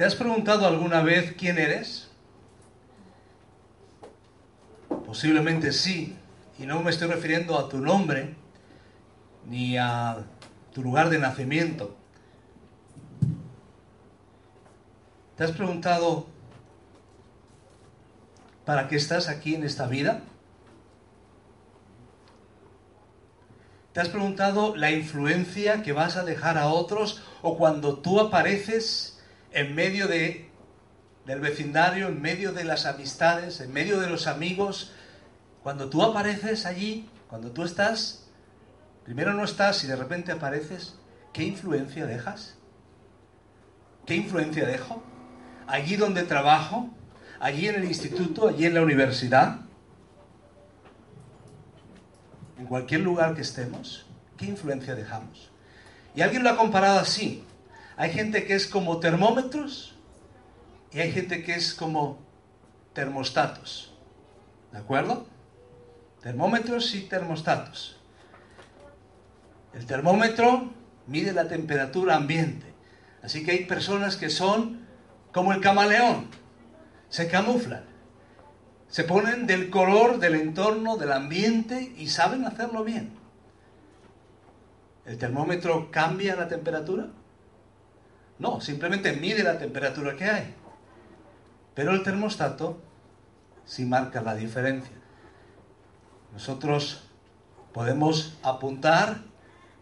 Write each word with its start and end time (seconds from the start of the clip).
¿Te 0.00 0.06
has 0.06 0.14
preguntado 0.14 0.66
alguna 0.66 1.02
vez 1.02 1.34
quién 1.36 1.58
eres? 1.58 2.08
Posiblemente 5.04 5.72
sí, 5.72 6.16
y 6.58 6.64
no 6.64 6.82
me 6.82 6.90
estoy 6.90 7.08
refiriendo 7.08 7.58
a 7.58 7.68
tu 7.68 7.76
nombre 7.76 8.34
ni 9.46 9.76
a 9.76 10.24
tu 10.72 10.80
lugar 10.80 11.10
de 11.10 11.18
nacimiento. 11.18 11.94
¿Te 15.36 15.44
has 15.44 15.52
preguntado 15.52 16.24
para 18.64 18.88
qué 18.88 18.96
estás 18.96 19.28
aquí 19.28 19.54
en 19.54 19.64
esta 19.64 19.86
vida? 19.86 20.22
¿Te 23.92 24.00
has 24.00 24.08
preguntado 24.08 24.74
la 24.76 24.92
influencia 24.92 25.82
que 25.82 25.92
vas 25.92 26.16
a 26.16 26.24
dejar 26.24 26.56
a 26.56 26.68
otros 26.68 27.22
o 27.42 27.58
cuando 27.58 27.98
tú 27.98 28.18
apareces 28.18 29.09
en 29.52 29.74
medio 29.74 30.08
de, 30.08 30.50
del 31.26 31.40
vecindario, 31.40 32.08
en 32.08 32.20
medio 32.20 32.52
de 32.52 32.64
las 32.64 32.86
amistades, 32.86 33.60
en 33.60 33.72
medio 33.72 34.00
de 34.00 34.08
los 34.08 34.26
amigos, 34.26 34.92
cuando 35.62 35.90
tú 35.90 36.02
apareces 36.02 36.66
allí, 36.66 37.08
cuando 37.28 37.50
tú 37.50 37.64
estás, 37.64 38.28
primero 39.04 39.34
no 39.34 39.44
estás 39.44 39.84
y 39.84 39.86
de 39.86 39.96
repente 39.96 40.32
apareces, 40.32 40.94
¿qué 41.32 41.42
influencia 41.44 42.06
dejas? 42.06 42.56
¿Qué 44.06 44.16
influencia 44.16 44.66
dejo? 44.66 45.02
Allí 45.66 45.96
donde 45.96 46.22
trabajo, 46.24 46.90
allí 47.38 47.68
en 47.68 47.76
el 47.76 47.84
instituto, 47.84 48.48
allí 48.48 48.66
en 48.66 48.74
la 48.74 48.82
universidad, 48.82 49.60
en 52.58 52.66
cualquier 52.66 53.00
lugar 53.00 53.34
que 53.34 53.42
estemos, 53.42 54.06
¿qué 54.36 54.46
influencia 54.46 54.94
dejamos? 54.94 55.50
Y 56.14 56.22
alguien 56.22 56.42
lo 56.42 56.50
ha 56.50 56.56
comparado 56.56 56.98
así. 56.98 57.44
Hay 58.00 58.12
gente 58.12 58.46
que 58.46 58.54
es 58.54 58.66
como 58.66 58.98
termómetros 58.98 59.94
y 60.90 61.00
hay 61.00 61.12
gente 61.12 61.44
que 61.44 61.52
es 61.52 61.74
como 61.74 62.16
termostatos. 62.94 63.92
¿De 64.72 64.78
acuerdo? 64.78 65.26
Termómetros 66.22 66.94
y 66.94 67.02
termostatos. 67.02 68.00
El 69.74 69.84
termómetro 69.84 70.70
mide 71.08 71.34
la 71.34 71.46
temperatura 71.46 72.16
ambiente. 72.16 72.72
Así 73.22 73.44
que 73.44 73.50
hay 73.50 73.64
personas 73.66 74.16
que 74.16 74.30
son 74.30 74.80
como 75.30 75.52
el 75.52 75.60
camaleón. 75.60 76.28
Se 77.10 77.28
camuflan. 77.28 77.84
Se 78.88 79.04
ponen 79.04 79.46
del 79.46 79.68
color 79.68 80.20
del 80.20 80.36
entorno, 80.36 80.96
del 80.96 81.12
ambiente 81.12 81.92
y 81.98 82.08
saben 82.08 82.46
hacerlo 82.46 82.82
bien. 82.82 83.12
¿El 85.04 85.18
termómetro 85.18 85.90
cambia 85.90 86.34
la 86.34 86.48
temperatura? 86.48 87.10
No, 88.40 88.60
simplemente 88.62 89.12
mide 89.12 89.44
la 89.44 89.58
temperatura 89.58 90.16
que 90.16 90.24
hay. 90.24 90.54
Pero 91.74 91.92
el 91.92 92.02
termostato 92.02 92.80
sí 93.66 93.84
marca 93.84 94.22
la 94.22 94.34
diferencia. 94.34 94.96
Nosotros 96.32 97.04
podemos 97.74 98.38
apuntar 98.42 99.18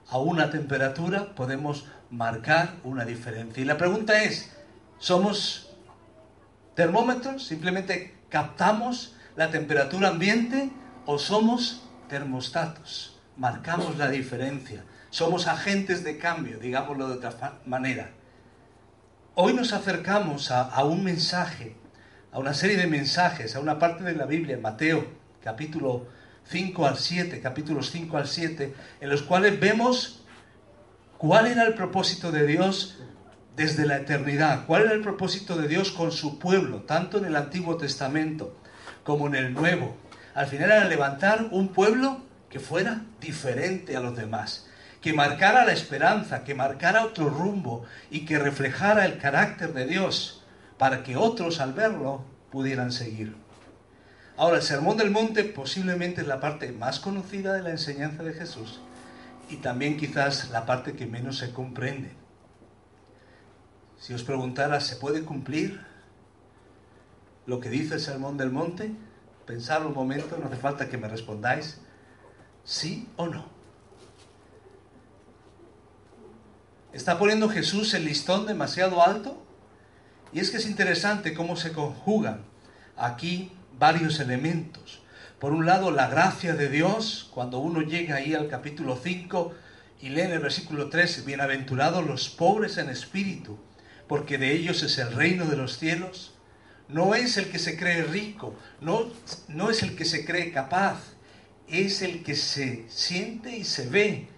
a 0.09 0.19
una 0.19 0.51
temperatura, 0.51 1.35
podemos 1.37 1.87
marcar 2.11 2.75
una 2.83 3.05
diferencia. 3.05 3.63
Y 3.63 3.67
la 3.67 3.79
pregunta 3.79 4.25
es, 4.25 4.51
¿somos 4.99 5.71
termómetros? 6.75 7.47
¿Simplemente 7.47 8.17
captamos 8.29 9.15
la 9.37 9.51
temperatura 9.51 10.09
ambiente 10.09 10.71
o 11.07 11.19
somos 11.19 11.85
termostatos? 12.09 13.21
Marcamos 13.37 13.97
la 13.99 14.09
diferencia. 14.11 14.85
Somos 15.11 15.47
agentes 15.47 16.03
de 16.03 16.19
cambio, 16.19 16.59
digámoslo 16.59 17.09
de 17.09 17.15
otra 17.15 17.61
manera. 17.65 18.18
Hoy 19.41 19.53
nos 19.53 19.73
acercamos 19.73 20.51
a, 20.51 20.83
un 20.83 21.05
mensaje, 21.05 21.77
a 22.33 22.41
una 22.41 22.55
serie 22.55 22.77
de 22.77 22.89
mensajes, 22.89 23.55
a 23.55 23.61
una 23.61 23.79
parte 23.79 24.03
de 24.03 24.17
la 24.17 24.27
Biblia, 24.27 24.59
Mateo 24.61 25.07
capítulo 25.45 26.09
5 26.49 26.85
al 26.85 26.99
7, 26.99 27.41
capítulos 27.41 27.93
5 27.93 28.17
al 28.17 28.27
7, 28.27 28.75
en 29.01 29.09
los 29.09 29.23
cuales 29.23 29.61
vemos 29.61 30.25
cuál 31.19 31.47
era 31.47 31.63
el 31.63 31.75
propósito 31.75 32.33
de 32.33 32.49
Dios 32.49 32.99
desde 33.55 33.87
la 33.87 33.99
eternidad, 33.99 34.67
cuál 34.67 34.87
era 34.87 34.93
el 34.95 35.03
propósito 35.03 35.57
de 35.57 35.69
Dios 35.69 35.93
con 35.93 36.11
su 36.11 36.41
pueblo, 36.41 36.83
tanto 36.83 37.19
en 37.19 37.27
el 37.27 37.37
Antiguo 37.37 37.77
Testamento 37.77 38.57
como 39.05 39.29
en 39.29 39.37
el 39.37 39.55
Nuevo. 39.55 39.97
Al 40.35 40.49
final 40.49 40.73
era 40.73 40.89
levantar 40.89 41.47
un 41.53 41.69
pueblo 41.69 42.23
que 42.51 42.59
fuera 42.59 43.05
diferente 43.21 43.97
a 43.97 44.01
los 44.01 44.17
demás, 44.17 44.68
que 45.01 45.13
marcara 45.13 45.65
la 45.65 45.73
esperanza, 45.73 46.45
que 46.45 46.55
marcara 46.55 47.05
otro 47.05 47.29
rumbo 47.29 47.85
y 48.11 48.25
que 48.25 48.39
reflejara 48.39 49.05
el 49.05 49.19
carácter 49.19 49.73
de 49.73 49.87
Dios 49.87 50.45
para 50.77 51.03
que 51.03 51.17
otros 51.17 51.61
al 51.61 51.73
verlo 51.73 52.25
pudieran 52.51 52.93
seguir. 52.93 53.37
Ahora, 54.37 54.57
el 54.57 54.63
Sermón 54.63 54.97
del 54.97 55.11
Monte 55.11 55.45
posiblemente 55.45 56.21
es 56.21 56.27
la 56.27 56.41
parte 56.41 56.71
más 56.73 57.01
conocida 57.01 57.55
de 57.55 57.63
la 57.63 57.71
enseñanza 57.71 58.23
de 58.23 58.33
Jesús 58.33 58.81
y 59.51 59.57
también 59.57 59.97
quizás 59.97 60.51
la 60.51 60.67
parte 60.67 60.95
que 60.95 61.07
menos 61.07 61.39
se 61.39 61.53
comprende. 61.53 62.13
Si 63.99 64.15
os 64.15 64.23
preguntara, 64.23 64.81
¿se 64.81 64.97
puede 64.97 65.25
cumplir 65.25 65.81
lo 67.47 67.59
que 67.59 67.69
dice 67.69 67.95
el 67.95 68.01
Sermón 68.01 68.37
del 68.37 68.51
Monte? 68.51 68.93
Pensad 69.47 69.85
un 69.87 69.95
momento, 69.95 70.37
no 70.39 70.47
hace 70.47 70.57
falta 70.57 70.89
que 70.89 70.99
me 70.99 71.09
respondáis, 71.09 71.81
sí 72.63 73.09
o 73.17 73.27
no. 73.27 73.58
¿Está 76.93 77.19
poniendo 77.19 77.51
Jesús 77.51 77.93
el 77.93 78.07
listón 78.07 78.47
demasiado 78.47 79.03
alto? 79.03 79.45
Y 80.33 80.41
es 80.41 80.51
que 80.51 80.57
es 80.57 80.67
interesante 80.67 81.35
cómo 81.35 81.55
se 81.55 81.73
conjugan 81.73 82.47
aquí 82.97 83.53
varios 83.79 84.21
elementos. 84.21 85.03
Por 85.39 85.53
un 85.53 85.67
lado, 85.67 85.91
la 85.91 86.09
gracia 86.09 86.55
de 86.55 86.71
Dios, 86.71 87.31
cuando 87.35 87.59
uno 87.59 87.83
llega 87.83 88.17
ahí 88.17 88.35
al 88.35 88.49
capítulo 88.49 88.99
5 89.03 89.55
y 90.01 90.09
lee 90.09 90.23
en 90.23 90.33
el 90.33 90.39
versículo 90.39 90.89
3, 90.89 91.27
bienaventurados 91.27 92.07
los 92.07 92.31
pobres 92.31 92.79
en 92.79 92.89
espíritu, 92.89 93.59
porque 94.09 94.39
de 94.39 94.53
ellos 94.53 94.83
es 94.83 94.97
el 94.97 95.13
reino 95.13 95.45
de 95.45 95.59
los 95.59 95.77
cielos. 95.79 96.35
No 96.89 97.15
es 97.15 97.37
el 97.37 97.51
que 97.51 97.59
se 97.59 97.77
cree 97.77 98.03
rico, 98.05 98.55
no, 98.81 99.11
no 99.49 99.69
es 99.69 99.83
el 99.83 99.95
que 99.95 100.07
se 100.07 100.25
cree 100.25 100.53
capaz, 100.53 100.97
es 101.69 102.01
el 102.01 102.23
que 102.23 102.35
se 102.35 102.87
siente 102.89 103.59
y 103.59 103.65
se 103.65 103.89
ve 103.89 104.29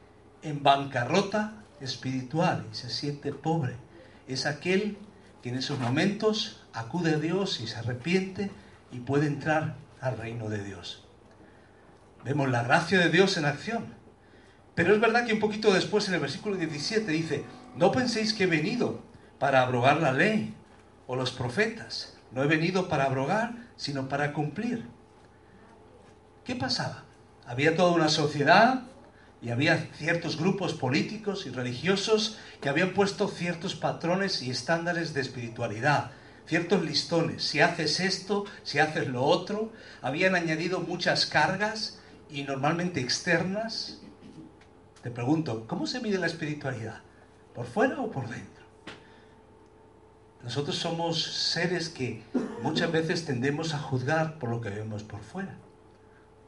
en 0.42 0.64
bancarrota 0.64 1.59
espiritual 1.80 2.66
y 2.70 2.74
se 2.74 2.90
siente 2.90 3.32
pobre. 3.32 3.76
Es 4.28 4.46
aquel 4.46 4.98
que 5.42 5.48
en 5.48 5.56
esos 5.56 5.78
momentos 5.78 6.62
acude 6.72 7.14
a 7.14 7.18
Dios 7.18 7.60
y 7.60 7.66
se 7.66 7.76
arrepiente 7.76 8.50
y 8.92 9.00
puede 9.00 9.26
entrar 9.26 9.76
al 10.00 10.18
reino 10.18 10.48
de 10.48 10.62
Dios. 10.62 11.04
Vemos 12.24 12.50
la 12.50 12.62
gracia 12.62 12.98
de 12.98 13.08
Dios 13.08 13.36
en 13.36 13.46
acción. 13.46 13.94
Pero 14.74 14.94
es 14.94 15.00
verdad 15.00 15.26
que 15.26 15.32
un 15.32 15.40
poquito 15.40 15.72
después, 15.72 16.08
en 16.08 16.14
el 16.14 16.20
versículo 16.20 16.56
17, 16.56 17.10
dice, 17.10 17.44
no 17.76 17.92
penséis 17.92 18.32
que 18.32 18.44
he 18.44 18.46
venido 18.46 19.02
para 19.38 19.62
abrogar 19.62 20.00
la 20.00 20.12
ley 20.12 20.54
o 21.06 21.16
los 21.16 21.32
profetas. 21.32 22.16
No 22.32 22.42
he 22.42 22.46
venido 22.46 22.88
para 22.88 23.04
abrogar, 23.04 23.54
sino 23.76 24.08
para 24.08 24.32
cumplir. 24.32 24.86
¿Qué 26.44 26.54
pasaba? 26.54 27.04
Había 27.46 27.76
toda 27.76 27.92
una 27.92 28.08
sociedad 28.08 28.84
y 29.42 29.50
había 29.50 29.88
ciertos 29.94 30.36
grupos 30.36 30.74
políticos 30.74 31.46
y 31.46 31.50
religiosos 31.50 32.38
que 32.60 32.68
habían 32.68 32.92
puesto 32.92 33.28
ciertos 33.28 33.74
patrones 33.74 34.42
y 34.42 34.50
estándares 34.50 35.14
de 35.14 35.22
espiritualidad, 35.22 36.10
ciertos 36.46 36.84
listones. 36.84 37.42
Si 37.42 37.60
haces 37.60 38.00
esto, 38.00 38.44
si 38.62 38.78
haces 38.78 39.08
lo 39.08 39.24
otro, 39.24 39.72
habían 40.02 40.34
añadido 40.34 40.80
muchas 40.80 41.24
cargas 41.24 41.98
y 42.28 42.42
normalmente 42.42 43.00
externas. 43.00 44.00
Te 45.02 45.10
pregunto, 45.10 45.66
¿cómo 45.66 45.86
se 45.86 46.00
mide 46.00 46.18
la 46.18 46.26
espiritualidad? 46.26 47.00
¿Por 47.54 47.66
fuera 47.66 47.98
o 48.00 48.10
por 48.10 48.28
dentro? 48.28 48.60
Nosotros 50.42 50.76
somos 50.76 51.22
seres 51.22 51.88
que 51.88 52.22
muchas 52.62 52.92
veces 52.92 53.24
tendemos 53.24 53.74
a 53.74 53.78
juzgar 53.78 54.38
por 54.38 54.50
lo 54.50 54.60
que 54.60 54.70
vemos 54.70 55.02
por 55.02 55.20
fuera, 55.20 55.56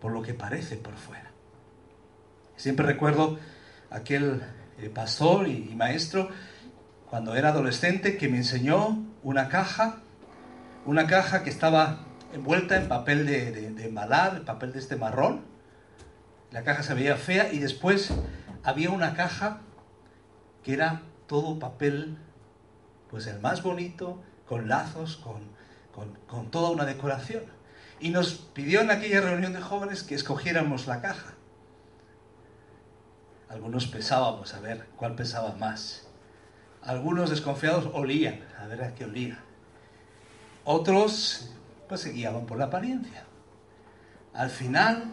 por 0.01 0.13
lo 0.13 0.23
que 0.23 0.35
parece 0.35 0.77
por 0.77 0.95
fuera. 0.95 1.32
Siempre 2.63 2.87
recuerdo 2.87 3.41
aquel 3.91 4.41
eh, 4.79 4.89
pastor 4.89 5.49
y 5.49 5.75
maestro 5.75 6.29
cuando 7.11 7.35
era 7.35 7.49
adolescente 7.49 8.17
que 8.17 8.29
me 8.29 8.37
enseñó 8.37 9.05
una 9.25 9.49
caja, 9.49 9.97
una 10.87 11.09
caja 11.09 11.43
que 11.43 11.51
estaba 11.51 12.05
envuelta 12.33 12.77
en 12.77 12.87
papel 12.87 13.27
de, 13.27 13.51
de, 13.51 13.85
embalar, 13.85 14.37
el 14.37 14.43
papel 14.43 14.73
de 14.73 14.79
este 14.79 14.95
marrón. 14.95 15.45
La 16.53 16.63
caja 16.63 16.85
se 16.85 16.95
veía 16.95 17.17
fea 17.17 17.53
y 17.53 17.59
después 17.59 18.15
había 18.63 18.91
una 18.91 19.15
caja 19.15 19.59
que 20.63 20.75
era 20.75 21.03
todo 21.27 21.59
papel, 21.59 22.17
pues 23.11 23.27
el 23.27 23.41
más 23.41 23.65
bonito, 23.65 24.23
con 24.47 24.69
lazos, 24.69 25.17
con, 25.17 25.41
con, 25.93 26.17
con 26.29 26.53
toda 26.53 26.71
una 26.71 26.85
decoración. 26.85 27.43
Y 27.99 28.11
nos 28.11 28.35
pidió 28.35 28.83
en 28.83 28.93
aquella 28.93 29.21
reunión 29.21 29.53
de 29.53 29.61
jóvenes 29.61 30.05
que 30.05 30.15
escogiéramos 30.15 30.87
la 30.87 31.01
caja. 31.01 31.35
Algunos 33.53 33.87
pesábamos 33.87 34.55
a 34.55 34.61
ver 34.61 34.89
cuál 34.97 35.15
pesaba 35.15 35.55
más. 35.57 36.07
Algunos 36.81 37.29
desconfiados 37.29 37.91
olían, 37.93 38.41
a 38.59 38.67
ver 38.67 38.83
a 38.83 38.95
qué 38.95 39.05
olía. 39.05 39.39
Otros 40.65 41.51
pues 41.87 42.01
se 42.01 42.13
guiaban 42.13 42.47
por 42.47 42.57
la 42.57 42.65
apariencia. 42.65 43.25
Al 44.33 44.49
final, 44.49 45.05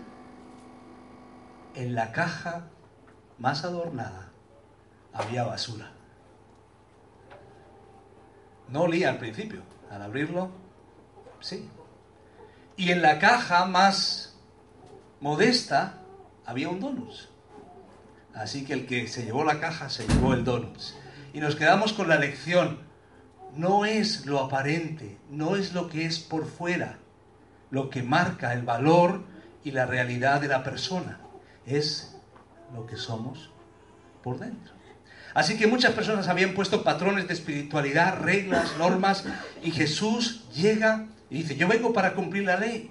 en 1.75 1.93
la 1.95 2.13
caja 2.13 2.67
más 3.39 3.65
adornada 3.65 4.29
había 5.11 5.43
basura. 5.43 5.91
No 8.69 8.83
olía 8.83 9.09
al 9.09 9.17
principio, 9.17 9.63
al 9.91 10.01
abrirlo, 10.01 10.49
sí. 11.41 11.69
Y 12.77 12.91
en 12.91 13.01
la 13.01 13.19
caja 13.19 13.65
más 13.65 14.37
modesta 15.19 15.95
había 16.45 16.69
un 16.69 16.79
donut. 16.79 17.13
Así 18.39 18.63
que 18.63 18.71
el 18.71 18.85
que 18.85 19.05
se 19.09 19.25
llevó 19.25 19.43
la 19.43 19.59
caja 19.59 19.89
se 19.89 20.07
llevó 20.07 20.33
el 20.33 20.45
donut. 20.45 20.79
Y 21.33 21.41
nos 21.41 21.57
quedamos 21.57 21.91
con 21.91 22.07
la 22.07 22.17
lección. 22.17 22.79
No 23.53 23.83
es 23.83 24.25
lo 24.25 24.39
aparente, 24.39 25.17
no 25.29 25.57
es 25.57 25.73
lo 25.73 25.89
que 25.89 26.05
es 26.05 26.19
por 26.19 26.47
fuera, 26.47 26.99
lo 27.69 27.89
que 27.89 28.01
marca 28.01 28.53
el 28.53 28.61
valor 28.61 29.25
y 29.63 29.71
la 29.71 29.85
realidad 29.85 30.39
de 30.39 30.47
la 30.47 30.63
persona. 30.63 31.19
Es 31.65 32.15
lo 32.73 32.85
que 32.85 32.95
somos 32.95 33.51
por 34.23 34.39
dentro. 34.39 34.73
Así 35.33 35.57
que 35.57 35.67
muchas 35.67 35.91
personas 35.91 36.29
habían 36.29 36.53
puesto 36.53 36.81
patrones 36.83 37.27
de 37.27 37.33
espiritualidad, 37.33 38.21
reglas, 38.21 38.77
normas, 38.77 39.25
y 39.61 39.71
Jesús 39.71 40.49
llega 40.51 41.07
y 41.29 41.39
dice, 41.39 41.57
yo 41.57 41.67
vengo 41.67 41.91
para 41.91 42.13
cumplir 42.13 42.45
la 42.45 42.57
ley. 42.57 42.89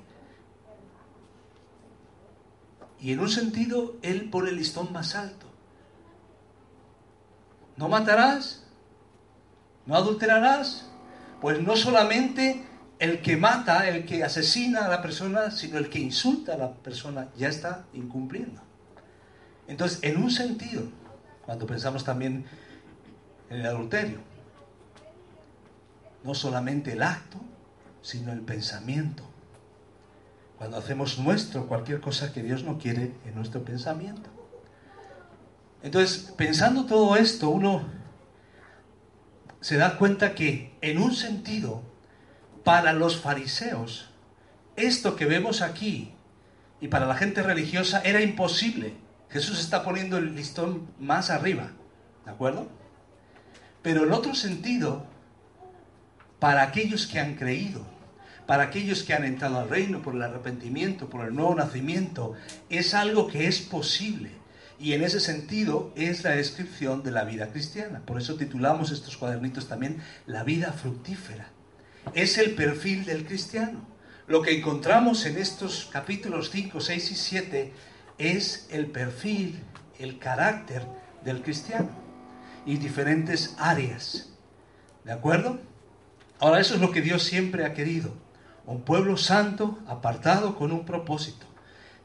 Y 3.00 3.12
en 3.12 3.20
un 3.20 3.28
sentido, 3.28 3.96
Él 4.02 4.28
pone 4.30 4.50
el 4.50 4.56
listón 4.56 4.92
más 4.92 5.14
alto. 5.14 5.46
¿No 7.76 7.88
matarás? 7.88 8.64
¿No 9.86 9.94
adulterarás? 9.94 10.86
Pues 11.40 11.60
no 11.62 11.76
solamente 11.76 12.64
el 12.98 13.22
que 13.22 13.36
mata, 13.36 13.88
el 13.88 14.04
que 14.04 14.24
asesina 14.24 14.86
a 14.86 14.88
la 14.88 15.00
persona, 15.00 15.50
sino 15.52 15.78
el 15.78 15.88
que 15.88 16.00
insulta 16.00 16.54
a 16.54 16.58
la 16.58 16.74
persona, 16.74 17.28
ya 17.36 17.48
está 17.48 17.84
incumpliendo. 17.92 18.60
Entonces, 19.68 20.00
en 20.02 20.20
un 20.20 20.30
sentido, 20.30 20.82
cuando 21.44 21.66
pensamos 21.66 22.02
también 22.02 22.46
en 23.50 23.60
el 23.60 23.66
adulterio, 23.66 24.18
no 26.24 26.34
solamente 26.34 26.92
el 26.92 27.02
acto, 27.02 27.38
sino 28.02 28.32
el 28.32 28.40
pensamiento. 28.40 29.27
Cuando 30.58 30.76
hacemos 30.76 31.18
nuestro 31.18 31.66
cualquier 31.66 32.00
cosa 32.00 32.32
que 32.32 32.42
Dios 32.42 32.64
no 32.64 32.78
quiere 32.78 33.14
en 33.24 33.34
nuestro 33.34 33.64
pensamiento. 33.64 34.28
Entonces, 35.82 36.34
pensando 36.36 36.84
todo 36.84 37.16
esto, 37.16 37.48
uno 37.48 37.84
se 39.60 39.76
da 39.76 39.96
cuenta 39.96 40.34
que 40.34 40.76
en 40.80 40.98
un 40.98 41.14
sentido, 41.14 41.82
para 42.64 42.92
los 42.92 43.18
fariseos, 43.18 44.10
esto 44.76 45.16
que 45.16 45.26
vemos 45.26 45.62
aquí 45.62 46.12
y 46.80 46.88
para 46.88 47.06
la 47.06 47.14
gente 47.14 47.42
religiosa 47.42 48.00
era 48.04 48.20
imposible. 48.20 48.94
Jesús 49.30 49.60
está 49.60 49.84
poniendo 49.84 50.18
el 50.18 50.34
listón 50.34 50.88
más 50.98 51.30
arriba, 51.30 51.70
¿de 52.24 52.30
acuerdo? 52.30 52.68
Pero 53.82 54.04
en 54.04 54.12
otro 54.12 54.34
sentido, 54.34 55.06
para 56.38 56.62
aquellos 56.62 57.06
que 57.06 57.20
han 57.20 57.34
creído, 57.34 57.86
para 58.48 58.62
aquellos 58.62 59.02
que 59.02 59.12
han 59.12 59.26
entrado 59.26 59.58
al 59.58 59.68
reino 59.68 60.00
por 60.00 60.14
el 60.14 60.22
arrepentimiento, 60.22 61.10
por 61.10 61.26
el 61.26 61.34
nuevo 61.34 61.54
nacimiento, 61.54 62.32
es 62.70 62.94
algo 62.94 63.28
que 63.28 63.46
es 63.46 63.60
posible. 63.60 64.30
Y 64.80 64.94
en 64.94 65.04
ese 65.04 65.20
sentido 65.20 65.92
es 65.96 66.24
la 66.24 66.30
descripción 66.30 67.02
de 67.02 67.10
la 67.10 67.24
vida 67.24 67.48
cristiana. 67.50 68.00
Por 68.06 68.16
eso 68.16 68.36
titulamos 68.36 68.90
estos 68.90 69.18
cuadernitos 69.18 69.68
también 69.68 70.02
La 70.24 70.44
vida 70.44 70.72
fructífera. 70.72 71.50
Es 72.14 72.38
el 72.38 72.52
perfil 72.54 73.04
del 73.04 73.26
cristiano. 73.26 73.86
Lo 74.26 74.40
que 74.40 74.56
encontramos 74.56 75.26
en 75.26 75.36
estos 75.36 75.90
capítulos 75.92 76.48
5, 76.50 76.80
6 76.80 77.10
y 77.10 77.14
7 77.16 77.72
es 78.16 78.66
el 78.70 78.86
perfil, 78.86 79.62
el 79.98 80.18
carácter 80.18 80.86
del 81.22 81.42
cristiano 81.42 81.90
y 82.64 82.78
diferentes 82.78 83.56
áreas. 83.58 84.30
¿De 85.04 85.12
acuerdo? 85.12 85.60
Ahora 86.38 86.60
eso 86.60 86.76
es 86.76 86.80
lo 86.80 86.90
que 86.92 87.02
Dios 87.02 87.24
siempre 87.24 87.66
ha 87.66 87.74
querido. 87.74 88.26
Un 88.68 88.82
pueblo 88.82 89.16
santo, 89.16 89.78
apartado 89.86 90.54
con 90.54 90.72
un 90.72 90.84
propósito, 90.84 91.46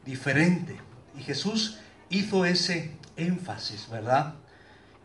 diferente. 0.02 0.80
Y 1.14 1.22
Jesús 1.22 1.78
hizo 2.08 2.46
ese 2.46 2.96
énfasis, 3.18 3.90
¿verdad? 3.90 4.36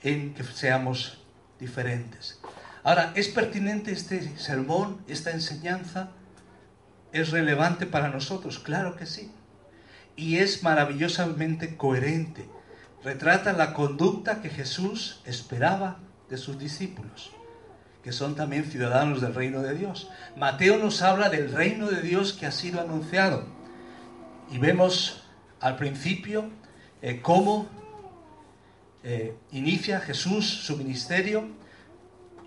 En 0.02 0.34
que 0.34 0.46
seamos 0.46 1.22
diferentes. 1.60 2.40
Ahora, 2.82 3.12
¿es 3.14 3.28
pertinente 3.28 3.92
este 3.92 4.38
sermón, 4.38 5.04
esta 5.10 5.32
enseñanza? 5.32 6.12
¿Es 7.12 7.32
relevante 7.32 7.86
para 7.86 8.08
nosotros? 8.08 8.58
Claro 8.60 8.96
que 8.96 9.06
sí. 9.06 9.30
Y 10.16 10.38
es 10.38 10.64
maravillosamente 10.64 11.76
coherente. 11.76 12.48
Retrata 13.04 13.52
la 13.52 13.74
conducta 13.74 14.42
que 14.42 14.50
Jesús 14.50 15.22
esperaba 15.26 16.00
de 16.30 16.38
sus 16.38 16.58
discípulos, 16.58 17.32
que 18.04 18.12
son 18.12 18.36
también 18.36 18.66
ciudadanos 18.66 19.22
del 19.22 19.36
reino 19.36 19.62
de 19.62 19.75
Dios. 19.75 20.10
Mateo 20.38 20.78
nos 20.78 21.01
habla 21.01 21.30
del 21.30 21.51
reino 21.51 21.90
de 21.90 22.01
Dios 22.01 22.34
que 22.34 22.46
ha 22.46 22.51
sido 22.51 22.80
anunciado. 22.80 23.46
Y 24.51 24.57
vemos 24.57 25.24
al 25.60 25.75
principio 25.75 26.50
eh, 27.01 27.22
cómo 27.22 27.68
eh, 29.04 29.36
inicia 29.51 30.00
Jesús 30.00 30.46
su 30.46 30.78
ministerio. 30.78 31.48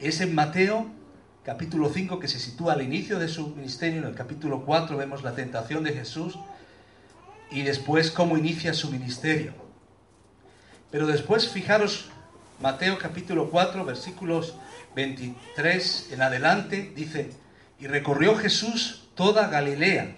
Es 0.00 0.20
en 0.20 0.34
Mateo 0.34 0.87
capítulo 1.44 1.90
5 1.93 2.19
que 2.19 2.28
se 2.28 2.38
sitúa 2.38 2.72
al 2.72 2.82
inicio 2.82 3.19
de 3.19 3.28
su 3.28 3.48
ministerio. 3.48 4.00
En 4.00 4.08
el 4.08 4.14
capítulo 4.14 4.64
4 4.64 4.96
vemos 4.96 5.22
la 5.22 5.34
tentación 5.34 5.84
de 5.84 5.93
Jesús 5.93 6.38
y 7.50 7.62
después 7.62 8.10
cómo 8.10 8.38
inicia 8.38 8.72
su 8.72 8.90
ministerio. 8.90 9.52
Pero 10.90 11.06
después 11.06 11.48
fijaros 11.48 12.06
Mateo 12.60 12.98
capítulo 12.98 13.50
4 13.50 13.84
versículos 13.84 14.55
23 14.94 16.09
en 16.12 16.23
adelante 16.23 16.93
dice, 16.94 17.31
y 17.79 17.87
recorrió 17.87 18.37
Jesús 18.37 19.09
toda 19.15 19.49
Galilea. 19.49 20.17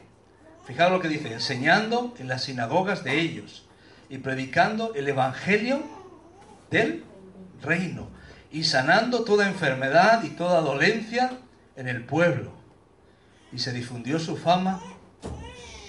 Fijaros 0.67 0.93
lo 0.93 1.01
que 1.01 1.09
dice, 1.09 1.33
enseñando 1.33 2.15
en 2.19 2.29
las 2.29 2.45
sinagogas 2.45 3.05
de 3.05 3.21
ellos 3.21 3.67
y 4.09 4.19
predicando 4.19 4.95
el 4.95 5.09
Evangelio 5.09 5.83
del 6.71 7.05
reino 7.63 8.09
y 8.51 8.65
sanando 8.65 9.25
toda 9.25 9.49
enfermedad 9.49 10.23
y 10.25 10.31
toda 10.31 10.61
dolencia 10.61 11.33
en 11.77 11.89
el 11.89 12.05
pueblo. 12.05 12.53
Y 13.53 13.59
se 13.59 13.73
difundió 13.73 14.19
su 14.19 14.37
fama 14.37 14.81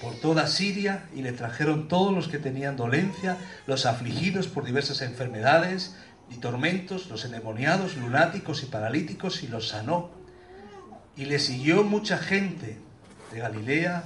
por 0.00 0.14
toda 0.16 0.46
Siria 0.46 1.08
y 1.14 1.22
le 1.22 1.32
trajeron 1.32 1.88
todos 1.88 2.12
los 2.12 2.28
que 2.28 2.38
tenían 2.38 2.76
dolencia, 2.76 3.36
los 3.66 3.86
afligidos 3.86 4.48
por 4.48 4.64
diversas 4.64 5.00
enfermedades 5.00 5.96
y 6.30 6.36
tormentos, 6.36 7.08
los 7.08 7.24
endemoniados, 7.24 7.96
lunáticos 7.96 8.62
y 8.62 8.66
paralíticos, 8.66 9.42
y 9.42 9.48
los 9.48 9.68
sanó. 9.68 10.10
Y 11.16 11.24
le 11.26 11.38
siguió 11.38 11.82
mucha 11.82 12.18
gente 12.18 12.78
de 13.32 13.38
Galilea, 13.38 14.04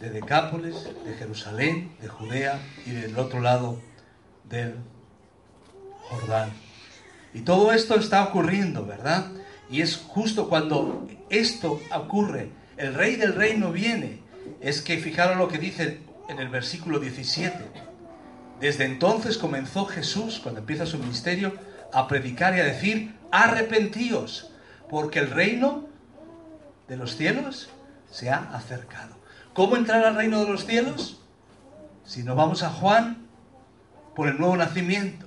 de 0.00 0.10
Decápolis, 0.10 0.76
de 1.04 1.14
Jerusalén, 1.14 1.92
de 2.00 2.08
Judea 2.08 2.60
y 2.86 2.90
del 2.90 3.18
otro 3.18 3.40
lado 3.40 3.80
del 4.48 4.74
Jordán. 6.08 6.50
Y 7.34 7.40
todo 7.40 7.72
esto 7.72 7.94
está 7.96 8.24
ocurriendo, 8.24 8.84
¿verdad? 8.84 9.30
Y 9.70 9.80
es 9.80 9.96
justo 9.96 10.48
cuando 10.48 11.08
esto 11.30 11.80
ocurre, 11.94 12.50
el 12.76 12.94
rey 12.94 13.16
del 13.16 13.34
reino 13.34 13.72
viene, 13.72 14.20
es 14.60 14.82
que 14.82 14.98
fijaros 14.98 15.36
lo 15.36 15.48
que 15.48 15.58
dice 15.58 16.00
en 16.28 16.38
el 16.38 16.48
versículo 16.48 16.98
17. 16.98 17.91
Desde 18.62 18.84
entonces 18.84 19.38
comenzó 19.38 19.86
Jesús, 19.86 20.38
cuando 20.40 20.60
empieza 20.60 20.86
su 20.86 20.96
ministerio, 20.96 21.52
a 21.92 22.06
predicar 22.06 22.56
y 22.56 22.60
a 22.60 22.64
decir, 22.64 23.12
arrepentíos, 23.32 24.52
porque 24.88 25.18
el 25.18 25.32
reino 25.32 25.88
de 26.86 26.96
los 26.96 27.16
cielos 27.16 27.70
se 28.08 28.30
ha 28.30 28.36
acercado. 28.54 29.16
¿Cómo 29.52 29.76
entrar 29.76 30.04
al 30.04 30.14
reino 30.14 30.44
de 30.44 30.52
los 30.52 30.64
cielos? 30.64 31.20
Si 32.04 32.22
no 32.22 32.36
vamos 32.36 32.62
a 32.62 32.70
Juan, 32.70 33.26
por 34.14 34.28
el 34.28 34.38
nuevo 34.38 34.56
nacimiento, 34.56 35.26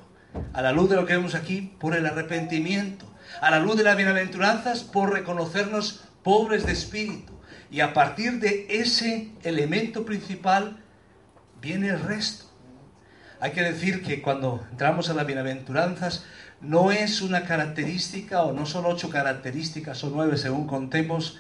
a 0.54 0.62
la 0.62 0.72
luz 0.72 0.90
de 0.90 0.96
lo 0.96 1.06
que 1.06 1.18
vemos 1.18 1.36
aquí, 1.36 1.76
por 1.78 1.94
el 1.94 2.06
arrepentimiento, 2.06 3.06
a 3.42 3.52
la 3.52 3.60
luz 3.60 3.76
de 3.76 3.84
las 3.84 3.98
bienaventuranzas, 3.98 4.84
por 4.84 5.12
reconocernos 5.12 6.06
pobres 6.24 6.66
de 6.66 6.72
espíritu. 6.72 7.34
Y 7.70 7.82
a 7.82 7.94
partir 7.94 8.40
de 8.40 8.66
ese 8.70 9.34
elemento 9.44 10.06
principal 10.06 10.82
viene 11.60 11.90
el 11.90 12.00
resto. 12.00 12.55
Hay 13.40 13.52
que 13.52 13.62
decir 13.62 14.04
que 14.04 14.22
cuando 14.22 14.66
entramos 14.72 15.10
a 15.10 15.14
las 15.14 15.26
bienaventuranzas, 15.26 16.26
no 16.62 16.92
es 16.92 17.22
una 17.22 17.46
característica, 17.46 18.44
o 18.44 18.54
no 18.54 18.66
son 18.66 18.86
ocho 18.86 19.10
características 19.10 20.04
o 20.04 20.10
nueve 20.10 20.38
según 20.38 20.68
contemos, 20.68 21.40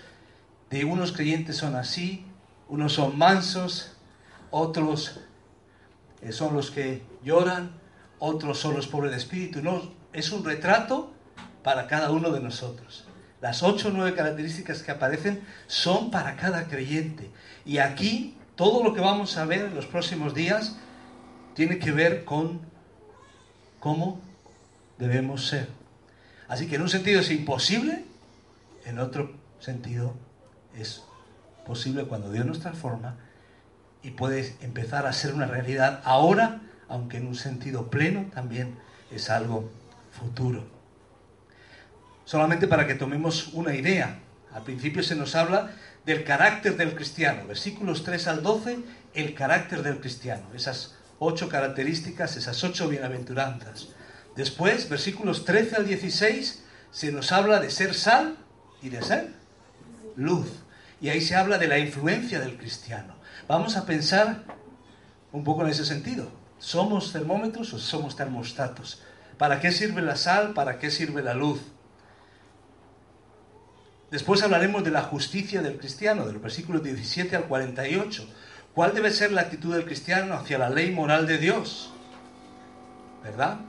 de 0.69 0.85
unos 0.85 1.11
creyentes 1.11 1.57
son 1.57 1.75
así, 1.75 2.25
unos 2.67 2.93
son 2.93 3.17
mansos, 3.17 3.93
otros 4.51 5.21
eh, 6.21 6.31
son 6.31 6.53
los 6.53 6.71
que 6.71 7.03
lloran, 7.23 7.71
otros 8.19 8.59
son 8.59 8.75
los 8.75 8.87
pobres 8.87 9.11
de 9.11 9.17
espíritu. 9.17 9.61
No, 9.61 9.91
es 10.13 10.31
un 10.31 10.43
retrato 10.43 11.13
para 11.63 11.87
cada 11.87 12.11
uno 12.11 12.31
de 12.31 12.41
nosotros. 12.41 13.05
Las 13.41 13.63
ocho 13.63 13.89
o 13.89 13.91
nueve 13.91 14.15
características 14.15 14.81
que 14.81 14.91
aparecen 14.91 15.43
son 15.67 16.09
para 16.11 16.35
cada 16.35 16.67
creyente. 16.67 17.29
Y 17.65 17.77
aquí 17.77 18.37
todo 18.55 18.83
lo 18.83 18.93
que 18.93 19.01
vamos 19.01 19.37
a 19.37 19.45
ver 19.45 19.65
en 19.65 19.75
los 19.75 19.85
próximos 19.85 20.33
días 20.33 20.77
tiene 21.55 21.79
que 21.79 21.91
ver 21.91 22.25
con 22.25 22.61
cómo 23.79 24.19
debemos 24.99 25.47
ser. 25.47 25.67
Así 26.47 26.67
que 26.67 26.75
en 26.75 26.83
un 26.83 26.89
sentido 26.89 27.21
es 27.21 27.31
imposible, 27.31 28.05
en 28.85 28.99
otro 28.99 29.33
sentido 29.59 30.13
es 30.77 31.01
posible 31.65 32.05
cuando 32.05 32.31
Dios 32.31 32.45
nos 32.45 32.59
transforma 32.59 33.15
y 34.03 34.11
puede 34.11 34.55
empezar 34.61 35.07
a 35.07 35.13
ser 35.13 35.33
una 35.33 35.47
realidad 35.47 36.01
ahora, 36.03 36.61
aunque 36.87 37.17
en 37.17 37.25
un 37.25 37.35
sentido 37.35 37.89
pleno 37.89 38.29
también 38.33 38.75
es 39.09 39.29
algo 39.31 39.71
futuro. 40.11 40.63
Solamente 42.25 42.67
para 42.67 42.85
que 42.85 42.95
tomemos 42.95 43.53
una 43.53 43.73
idea, 43.73 44.19
al 44.53 44.63
principio 44.63 45.03
se 45.03 45.15
nos 45.15 45.35
habla 45.35 45.71
del 46.05 46.23
carácter 46.23 46.77
del 46.77 46.95
cristiano, 46.95 47.47
versículos 47.47 48.03
3 48.03 48.27
al 48.27 48.43
12, 48.43 48.79
el 49.15 49.33
carácter 49.33 49.81
del 49.81 49.99
cristiano, 49.99 50.43
esas 50.53 50.95
ocho 51.19 51.49
características, 51.49 52.35
esas 52.35 52.63
ocho 52.63 52.87
bienaventuranzas. 52.87 53.89
Después, 54.35 54.89
versículos 54.89 55.45
13 55.45 55.77
al 55.77 55.87
16, 55.87 56.63
se 56.91 57.11
nos 57.11 57.31
habla 57.31 57.59
de 57.59 57.69
ser 57.69 57.93
sal 57.93 58.37
y 58.81 58.89
de 58.89 59.01
ser 59.01 59.29
luz. 60.15 60.47
Y 61.01 61.09
ahí 61.09 61.21
se 61.21 61.35
habla 61.35 61.57
de 61.57 61.67
la 61.67 61.79
influencia 61.79 62.39
del 62.39 62.57
cristiano. 62.57 63.15
Vamos 63.47 63.77
a 63.77 63.85
pensar 63.85 64.43
un 65.31 65.43
poco 65.43 65.63
en 65.63 65.69
ese 65.69 65.85
sentido. 65.85 66.29
¿Somos 66.59 67.11
termómetros 67.11 67.73
o 67.73 67.79
somos 67.79 68.15
termostatos? 68.15 69.01
¿Para 69.37 69.59
qué 69.59 69.71
sirve 69.71 70.01
la 70.01 70.15
sal? 70.15 70.53
¿Para 70.53 70.79
qué 70.79 70.89
sirve 70.89 71.21
la 71.21 71.33
luz? 71.33 71.59
Después 74.11 74.41
hablaremos 74.43 74.83
de 74.83 74.91
la 74.91 75.01
justicia 75.01 75.61
del 75.61 75.77
cristiano, 75.77 76.25
del 76.25 76.37
versículo 76.37 76.79
17 76.79 77.35
al 77.35 77.45
48. 77.45 78.27
¿Cuál 78.75 78.93
debe 78.93 79.09
ser 79.11 79.31
la 79.31 79.41
actitud 79.41 79.73
del 79.73 79.85
cristiano 79.85 80.33
hacia 80.33 80.57
la 80.57 80.69
ley 80.69 80.91
moral 80.91 81.27
de 81.27 81.37
Dios? 81.37 81.93
¿Verdad? 83.23 83.59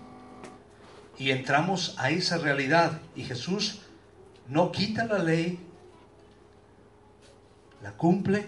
Y 1.17 1.31
entramos 1.31 1.95
a 1.99 2.11
esa 2.11 2.39
realidad 2.39 3.01
y 3.15 3.23
Jesús 3.23 3.83
no 4.49 4.73
quita 4.73 5.05
la 5.05 5.19
ley, 5.19 5.61
la 7.85 7.93
cumple 7.93 8.47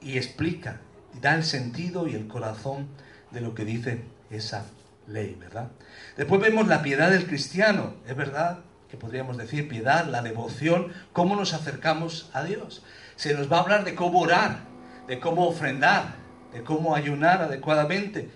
y 0.00 0.16
explica, 0.16 0.80
y 1.16 1.18
da 1.18 1.34
el 1.34 1.42
sentido 1.42 2.06
y 2.06 2.14
el 2.14 2.28
corazón 2.28 2.86
de 3.32 3.40
lo 3.40 3.52
que 3.52 3.64
dice 3.64 4.04
esa 4.30 4.66
ley, 5.08 5.36
¿verdad? 5.38 5.72
Después 6.16 6.40
vemos 6.40 6.68
la 6.68 6.82
piedad 6.82 7.10
del 7.10 7.26
cristiano, 7.26 7.94
es 8.06 8.14
verdad 8.14 8.60
que 8.88 8.96
podríamos 8.96 9.36
decir 9.36 9.68
piedad, 9.68 10.06
la 10.06 10.22
devoción, 10.22 10.92
cómo 11.12 11.34
nos 11.34 11.54
acercamos 11.54 12.30
a 12.32 12.44
Dios. 12.44 12.84
Se 13.16 13.34
nos 13.34 13.50
va 13.50 13.58
a 13.58 13.62
hablar 13.62 13.84
de 13.84 13.96
cómo 13.96 14.20
orar, 14.20 14.75
de 15.06 15.20
cómo 15.20 15.46
ofrendar, 15.46 16.14
de 16.52 16.62
cómo 16.62 16.94
ayunar 16.94 17.42
adecuadamente, 17.42 18.30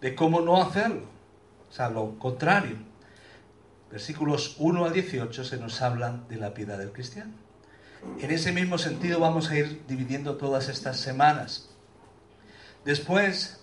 de 0.00 0.14
cómo 0.14 0.40
no 0.40 0.60
hacerlo. 0.60 1.06
O 1.68 1.72
sea, 1.72 1.88
lo 1.88 2.18
contrario. 2.18 2.76
Versículos 3.90 4.56
1 4.58 4.84
al 4.84 4.92
18 4.92 5.44
se 5.44 5.56
nos 5.56 5.82
hablan 5.82 6.28
de 6.28 6.36
la 6.36 6.54
piedad 6.54 6.78
del 6.78 6.92
cristiano. 6.92 7.32
En 8.20 8.30
ese 8.30 8.52
mismo 8.52 8.78
sentido 8.78 9.20
vamos 9.20 9.50
a 9.50 9.56
ir 9.56 9.82
dividiendo 9.86 10.36
todas 10.36 10.68
estas 10.68 10.98
semanas. 10.98 11.70
Después, 12.84 13.60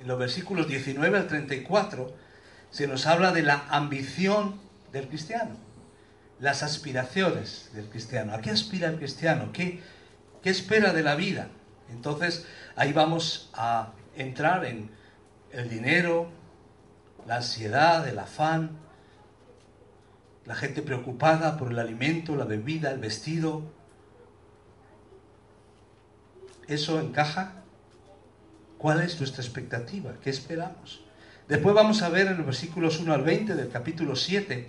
en 0.00 0.08
los 0.08 0.18
versículos 0.18 0.66
19 0.66 1.16
al 1.16 1.28
34, 1.28 2.12
se 2.70 2.86
nos 2.86 3.06
habla 3.06 3.32
de 3.32 3.42
la 3.42 3.64
ambición 3.68 4.58
del 4.92 5.08
cristiano, 5.08 5.56
las 6.40 6.62
aspiraciones 6.62 7.70
del 7.74 7.88
cristiano. 7.88 8.34
¿A 8.34 8.40
qué 8.40 8.50
aspira 8.50 8.88
el 8.88 8.96
cristiano? 8.96 9.50
¿Qué, 9.52 9.80
qué 10.42 10.50
espera 10.50 10.92
de 10.92 11.02
la 11.02 11.14
vida? 11.14 11.48
Entonces, 11.90 12.46
ahí 12.74 12.92
vamos 12.92 13.50
a 13.54 13.92
entrar 14.16 14.64
en 14.64 14.90
el 15.52 15.68
dinero, 15.68 16.28
la 17.26 17.36
ansiedad, 17.36 18.06
el 18.08 18.18
afán, 18.18 18.78
la 20.44 20.54
gente 20.54 20.82
preocupada 20.82 21.56
por 21.56 21.72
el 21.72 21.78
alimento, 21.78 22.36
la 22.36 22.44
bebida, 22.44 22.90
el 22.90 22.98
vestido. 22.98 23.62
¿Eso 26.68 27.00
encaja? 27.00 27.62
¿Cuál 28.78 29.02
es 29.02 29.18
nuestra 29.18 29.42
expectativa? 29.42 30.14
¿Qué 30.22 30.30
esperamos? 30.30 31.04
Después 31.48 31.74
vamos 31.74 32.02
a 32.02 32.08
ver 32.08 32.26
en 32.28 32.36
los 32.38 32.46
versículos 32.46 33.00
1 33.00 33.12
al 33.12 33.22
20 33.22 33.54
del 33.54 33.68
capítulo 33.68 34.16
7 34.16 34.68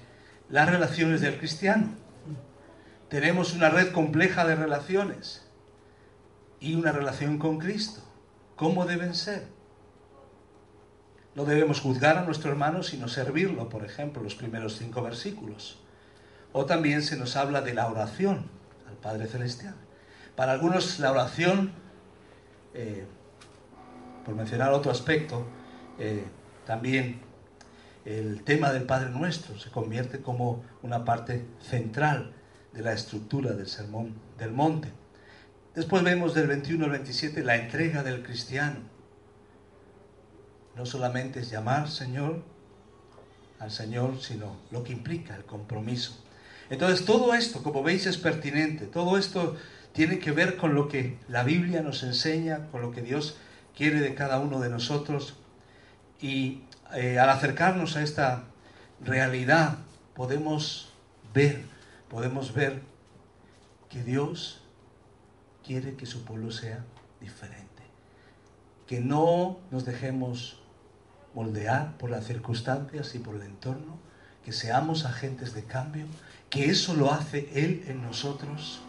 las 0.49 0.69
relaciones 0.69 1.21
del 1.21 1.37
cristiano. 1.37 1.89
Tenemos 3.09 3.53
una 3.53 3.69
red 3.69 3.91
compleja 3.91 4.45
de 4.45 4.55
relaciones 4.55 5.46
y 6.59 6.75
una 6.75 6.91
relación 6.91 7.37
con 7.37 7.59
Cristo. 7.59 8.01
¿Cómo 8.55 8.85
deben 8.85 9.13
ser? 9.13 9.47
No 11.35 11.45
debemos 11.45 11.81
juzgar 11.81 12.17
a 12.17 12.23
nuestro 12.23 12.49
hermano 12.49 12.81
sino 12.81 13.07
servirlo, 13.07 13.69
por 13.69 13.85
ejemplo, 13.85 14.23
los 14.23 14.35
primeros 14.35 14.77
cinco 14.77 15.03
versículos. 15.03 15.79
O 16.51 16.65
también 16.65 17.03
se 17.03 17.17
nos 17.17 17.35
habla 17.35 17.61
de 17.61 17.75
la 17.75 17.87
oración 17.87 18.49
al 18.87 18.95
Padre 18.95 19.27
Celestial. 19.27 19.75
Para 20.35 20.53
algunos 20.53 20.99
la 20.99 21.11
oración, 21.11 21.71
eh, 22.73 23.05
por 24.25 24.33
mencionar 24.35 24.71
otro 24.73 24.91
aspecto, 24.91 25.45
eh, 25.99 26.25
también 26.65 27.21
el 28.05 28.43
tema 28.43 28.71
del 28.71 28.83
Padre 28.83 29.09
Nuestro 29.09 29.59
se 29.59 29.69
convierte 29.69 30.21
como 30.21 30.63
una 30.81 31.05
parte 31.05 31.45
central 31.59 32.33
de 32.73 32.81
la 32.81 32.93
estructura 32.93 33.51
del 33.51 33.67
sermón 33.67 34.15
del 34.37 34.51
monte. 34.51 34.91
Después 35.77 36.01
vemos 36.01 36.33
del 36.33 36.47
21 36.47 36.85
al 36.85 36.89
27 36.89 37.43
la 37.43 37.55
entrega 37.55 38.01
del 38.01 38.23
cristiano. 38.23 38.77
No 40.75 40.87
solamente 40.87 41.41
es 41.41 41.51
llamar 41.51 41.87
Señor 41.87 42.41
al 43.59 43.69
Señor, 43.69 44.19
sino 44.19 44.57
lo 44.71 44.83
que 44.83 44.91
implica 44.91 45.35
el 45.35 45.43
compromiso. 45.45 46.19
Entonces 46.71 47.05
todo 47.05 47.35
esto, 47.35 47.61
como 47.61 47.83
veis, 47.83 48.07
es 48.07 48.17
pertinente. 48.17 48.87
Todo 48.87 49.19
esto 49.19 49.55
tiene 49.93 50.17
que 50.17 50.31
ver 50.31 50.57
con 50.57 50.73
lo 50.73 50.87
que 50.87 51.19
la 51.27 51.43
Biblia 51.43 51.83
nos 51.83 52.01
enseña, 52.01 52.69
con 52.71 52.81
lo 52.81 52.89
que 52.89 53.03
Dios 53.03 53.37
quiere 53.75 53.99
de 53.99 54.15
cada 54.15 54.39
uno 54.39 54.59
de 54.59 54.69
nosotros. 54.69 55.35
Y 56.19 56.63
eh, 56.95 57.19
al 57.19 57.29
acercarnos 57.29 57.97
a 57.97 58.01
esta 58.01 58.45
realidad 58.99 59.77
podemos 60.15 60.91
ver, 61.35 61.61
podemos 62.09 62.55
ver 62.55 62.81
que 63.91 64.01
Dios 64.01 64.63
quiere 65.67 65.95
que 65.95 66.05
su 66.05 66.23
pueblo 66.23 66.49
sea 66.49 66.85
diferente. 67.19 67.83
Que 68.87 69.01
no 69.01 69.59
nos 69.69 69.85
dejemos 69.85 70.61
moldear 71.33 71.97
por 71.97 72.09
las 72.09 72.25
circunstancias 72.25 73.13
y 73.13 73.19
por 73.19 73.35
el 73.35 73.41
entorno, 73.41 73.99
que 74.45 74.53
seamos 74.53 75.05
agentes 75.05 75.53
de 75.53 75.63
cambio, 75.63 76.05
que 76.49 76.69
eso 76.69 76.95
lo 76.95 77.11
hace 77.11 77.49
Él 77.53 77.83
en 77.87 78.01
nosotros. 78.01 78.81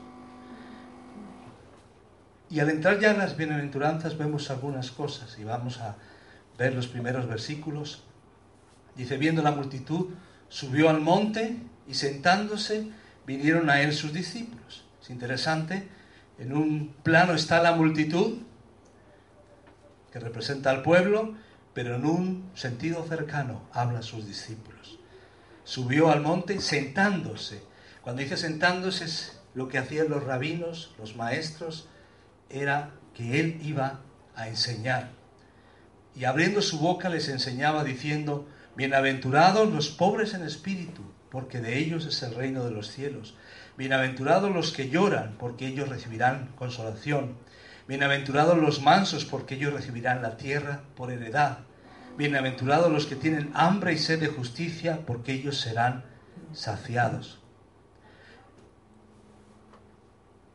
Y 2.48 2.60
al 2.60 2.70
entrar 2.70 3.00
ya 3.00 3.10
en 3.10 3.18
las 3.18 3.36
bienaventuranzas 3.36 4.16
vemos 4.16 4.50
algunas 4.50 4.92
cosas 4.92 5.36
y 5.38 5.44
vamos 5.44 5.80
a 5.80 5.96
ver 6.56 6.74
los 6.74 6.86
primeros 6.86 7.26
versículos. 7.26 8.04
Dice, 8.96 9.18
viendo 9.18 9.42
la 9.42 9.50
multitud, 9.50 10.10
subió 10.48 10.88
al 10.88 11.00
monte 11.00 11.56
y 11.88 11.94
sentándose 11.94 12.88
vinieron 13.26 13.68
a 13.68 13.82
él 13.82 13.92
sus 13.92 14.12
discípulos. 14.12 14.84
Es 15.02 15.10
interesante, 15.10 15.88
en 16.38 16.56
un 16.56 16.94
plano 17.02 17.34
está 17.34 17.62
la 17.62 17.72
multitud, 17.72 18.38
que 20.12 20.20
representa 20.20 20.70
al 20.70 20.82
pueblo, 20.82 21.34
pero 21.74 21.96
en 21.96 22.06
un 22.06 22.50
sentido 22.54 23.04
cercano 23.06 23.62
habla 23.72 24.00
a 24.00 24.02
sus 24.02 24.26
discípulos. 24.26 24.98
Subió 25.64 26.10
al 26.10 26.22
monte 26.22 26.60
sentándose. 26.60 27.62
Cuando 28.02 28.22
dice 28.22 28.36
sentándose 28.36 29.04
es 29.04 29.40
lo 29.54 29.68
que 29.68 29.78
hacían 29.78 30.08
los 30.08 30.24
rabinos, 30.24 30.94
los 30.98 31.16
maestros, 31.16 31.88
era 32.48 32.92
que 33.14 33.38
él 33.40 33.60
iba 33.62 34.00
a 34.34 34.48
enseñar 34.48 35.18
y 36.18 36.24
abriendo 36.24 36.62
su 36.62 36.80
boca 36.80 37.08
les 37.08 37.28
enseñaba 37.28 37.84
diciendo, 37.84 38.48
Bienaventurados 38.74 39.72
los 39.72 39.88
pobres 39.88 40.34
en 40.34 40.42
espíritu, 40.42 41.02
porque 41.30 41.60
de 41.60 41.78
ellos 41.78 42.06
es 42.06 42.20
el 42.24 42.34
reino 42.34 42.64
de 42.64 42.72
los 42.72 42.90
cielos. 42.90 43.36
Bienaventurados 43.78 44.52
los 44.52 44.72
que 44.72 44.90
lloran, 44.90 45.36
porque 45.38 45.68
ellos 45.68 45.88
recibirán 45.88 46.48
consolación. 46.56 47.36
Bienaventurados 47.86 48.58
los 48.58 48.82
mansos, 48.82 49.24
porque 49.24 49.54
ellos 49.54 49.72
recibirán 49.72 50.20
la 50.20 50.36
tierra 50.36 50.82
por 50.96 51.12
heredad. 51.12 51.58
Bienaventurados 52.16 52.90
los 52.90 53.06
que 53.06 53.14
tienen 53.14 53.52
hambre 53.54 53.92
y 53.92 53.98
sed 53.98 54.18
de 54.18 54.26
justicia, 54.26 55.06
porque 55.06 55.32
ellos 55.32 55.60
serán 55.60 56.02
saciados. 56.52 57.38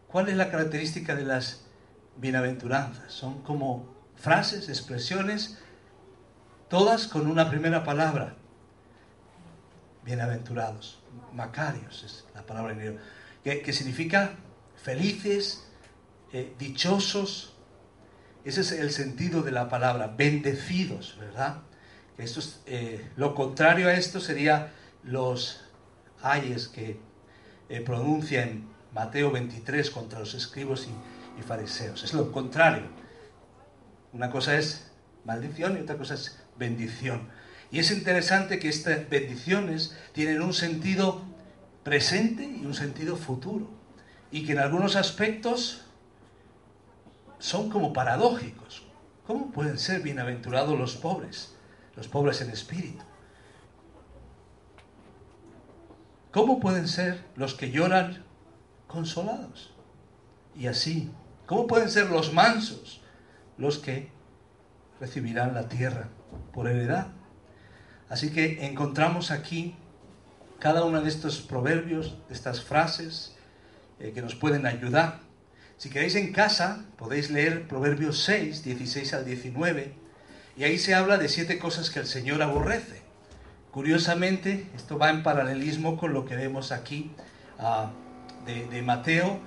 ¿Cuál 0.09 0.27
es 0.27 0.35
la 0.35 0.51
característica 0.51 1.15
de 1.15 1.23
las 1.23 1.65
bienaventuranzas? 2.17 3.13
Son 3.13 3.41
como 3.43 3.87
frases, 4.17 4.67
expresiones, 4.67 5.59
todas 6.67 7.07
con 7.07 7.27
una 7.27 7.49
primera 7.49 7.85
palabra. 7.85 8.35
bienaventurados. 10.03 11.02
Macarios 11.33 12.03
es 12.03 12.25
la 12.33 12.45
palabra 12.45 12.73
en 12.73 12.79
griego, 12.79 12.97
que, 13.43 13.73
significa 13.73 14.35
felices, 14.81 15.65
eh, 16.31 16.53
dichosos. 16.57 17.55
Ese 18.45 18.61
es 18.61 18.71
el 18.71 18.91
sentido 18.91 19.41
de 19.41 19.51
la 19.51 19.69
palabra, 19.69 20.07
bendecidos, 20.07 21.17
¿verdad? 21.19 21.61
Esto 22.17 22.39
es, 22.39 22.61
eh, 22.65 23.09
lo 23.15 23.33
contrario 23.35 23.87
a 23.87 23.93
esto 23.93 24.19
sería 24.19 24.71
los 25.03 25.61
ayes 26.21 26.67
que 26.67 26.99
eh, 27.69 27.81
pronuncia 27.81 28.43
en 28.43 28.67
Mateo 28.93 29.31
23 29.31 29.89
contra 29.89 30.19
los 30.19 30.33
escribos 30.33 30.87
y, 30.87 31.39
y 31.39 31.43
fariseos. 31.43 32.03
Es 32.03 32.13
lo 32.13 32.31
contrario. 32.31 32.87
Una 34.11 34.29
cosa 34.29 34.57
es 34.57 34.91
maldición 35.25 35.77
y 35.77 35.81
otra 35.81 35.97
cosa 35.97 36.13
es 36.13 36.39
bendición. 36.57 37.29
Y 37.73 37.79
es 37.79 37.89
interesante 37.89 38.59
que 38.59 38.69
estas 38.69 39.09
bendiciones 39.09 39.97
tienen 40.11 40.43
un 40.43 40.53
sentido 40.53 41.23
presente 41.83 42.43
y 42.43 42.67
un 42.67 42.75
sentido 42.75 43.15
futuro. 43.15 43.67
Y 44.29 44.45
que 44.45 44.51
en 44.51 44.59
algunos 44.59 44.95
aspectos 44.95 45.81
son 47.39 47.71
como 47.71 47.91
paradójicos. 47.91 48.83
¿Cómo 49.25 49.49
pueden 49.51 49.79
ser 49.79 50.01
bienaventurados 50.01 50.77
los 50.77 50.95
pobres? 50.95 51.55
Los 51.95 52.07
pobres 52.07 52.41
en 52.41 52.51
espíritu. 52.51 53.03
¿Cómo 56.31 56.59
pueden 56.59 56.87
ser 56.87 57.25
los 57.35 57.55
que 57.55 57.71
lloran 57.71 58.23
consolados? 58.85 59.73
Y 60.55 60.67
así, 60.67 61.09
¿cómo 61.47 61.65
pueden 61.65 61.89
ser 61.89 62.11
los 62.11 62.33
mansos 62.33 63.01
los 63.57 63.79
que 63.79 64.11
recibirán 64.99 65.55
la 65.55 65.69
tierra 65.69 66.09
por 66.53 66.67
heredad? 66.67 67.07
Así 68.13 68.29
que 68.29 68.63
encontramos 68.67 69.31
aquí 69.31 69.73
cada 70.59 70.85
uno 70.85 71.01
de 71.01 71.09
estos 71.09 71.41
proverbios, 71.41 72.15
de 72.27 72.35
estas 72.35 72.63
frases 72.63 73.33
eh, 73.99 74.11
que 74.13 74.21
nos 74.21 74.35
pueden 74.35 74.67
ayudar. 74.67 75.21
Si 75.77 75.89
queréis 75.89 76.13
en 76.13 76.31
casa, 76.31 76.85
podéis 76.95 77.31
leer 77.31 77.67
Proverbios 77.67 78.21
6, 78.21 78.63
16 78.63 79.15
al 79.15 79.25
19, 79.25 79.95
y 80.55 80.63
ahí 80.63 80.77
se 80.77 80.93
habla 80.93 81.17
de 81.17 81.27
siete 81.27 81.57
cosas 81.57 81.89
que 81.89 82.01
el 82.01 82.05
Señor 82.05 82.43
aborrece. 82.43 83.01
Curiosamente, 83.71 84.67
esto 84.75 84.99
va 84.99 85.09
en 85.09 85.23
paralelismo 85.23 85.97
con 85.97 86.13
lo 86.13 86.23
que 86.23 86.35
vemos 86.35 86.71
aquí 86.71 87.09
ah, 87.57 87.93
de, 88.45 88.67
de 88.67 88.83
Mateo, 88.83 89.39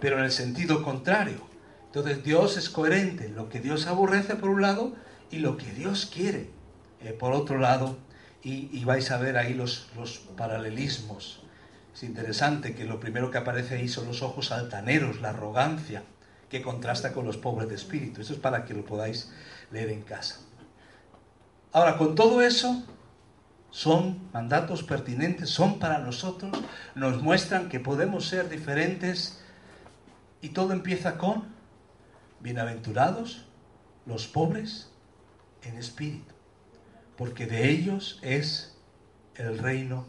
pero 0.00 0.18
en 0.18 0.24
el 0.24 0.32
sentido 0.32 0.82
contrario. 0.82 1.46
Entonces 1.86 2.24
Dios 2.24 2.56
es 2.56 2.70
coherente, 2.70 3.28
lo 3.28 3.48
que 3.48 3.60
Dios 3.60 3.86
aborrece 3.86 4.34
por 4.34 4.50
un 4.50 4.62
lado 4.62 4.96
y 5.30 5.38
lo 5.38 5.56
que 5.56 5.70
Dios 5.70 6.10
quiere 6.12 6.58
eh, 7.02 7.12
por 7.12 7.32
otro 7.32 7.58
lado, 7.58 7.96
y, 8.42 8.84
vais 8.84 9.10
a 9.10 9.18
ver 9.18 9.36
ahí 9.36 9.52
los 9.52 9.90
paralelismos. 10.36 11.42
Es 11.94 12.02
interesante 12.02 12.74
que 12.74 12.84
lo 12.84 13.00
primero 13.00 13.30
que 13.30 13.38
aparece 13.38 13.74
ahí 13.74 13.88
son 13.88 14.06
los 14.06 14.22
ojos 14.22 14.52
altaneros, 14.52 15.20
la 15.20 15.30
arrogancia, 15.30 16.02
que 16.48 16.62
contrasta 16.62 17.12
con 17.12 17.26
los 17.26 17.36
pobres 17.36 17.68
de 17.68 17.74
espíritu. 17.74 18.20
Eso 18.20 18.32
es 18.32 18.38
para 18.38 18.64
que 18.64 18.74
lo 18.74 18.84
podáis 18.84 19.30
leer 19.70 19.90
en 19.90 20.02
casa. 20.02 20.40
Ahora, 21.72 21.98
con 21.98 22.14
todo 22.14 22.40
eso, 22.40 22.82
son 23.70 24.30
mandatos 24.32 24.82
pertinentes, 24.82 25.50
son 25.50 25.78
para 25.78 25.98
nosotros, 25.98 26.58
nos 26.94 27.22
muestran 27.22 27.68
que 27.68 27.78
podemos 27.78 28.26
ser 28.26 28.48
diferentes 28.48 29.40
y 30.40 30.48
todo 30.48 30.72
empieza 30.72 31.18
con 31.18 31.44
bienaventurados 32.40 33.44
los 34.06 34.26
pobres 34.26 34.90
en 35.62 35.76
espíritu 35.76 36.39
porque 37.20 37.44
de 37.44 37.68
ellos 37.68 38.18
es 38.22 38.74
el 39.34 39.58
reino 39.58 40.06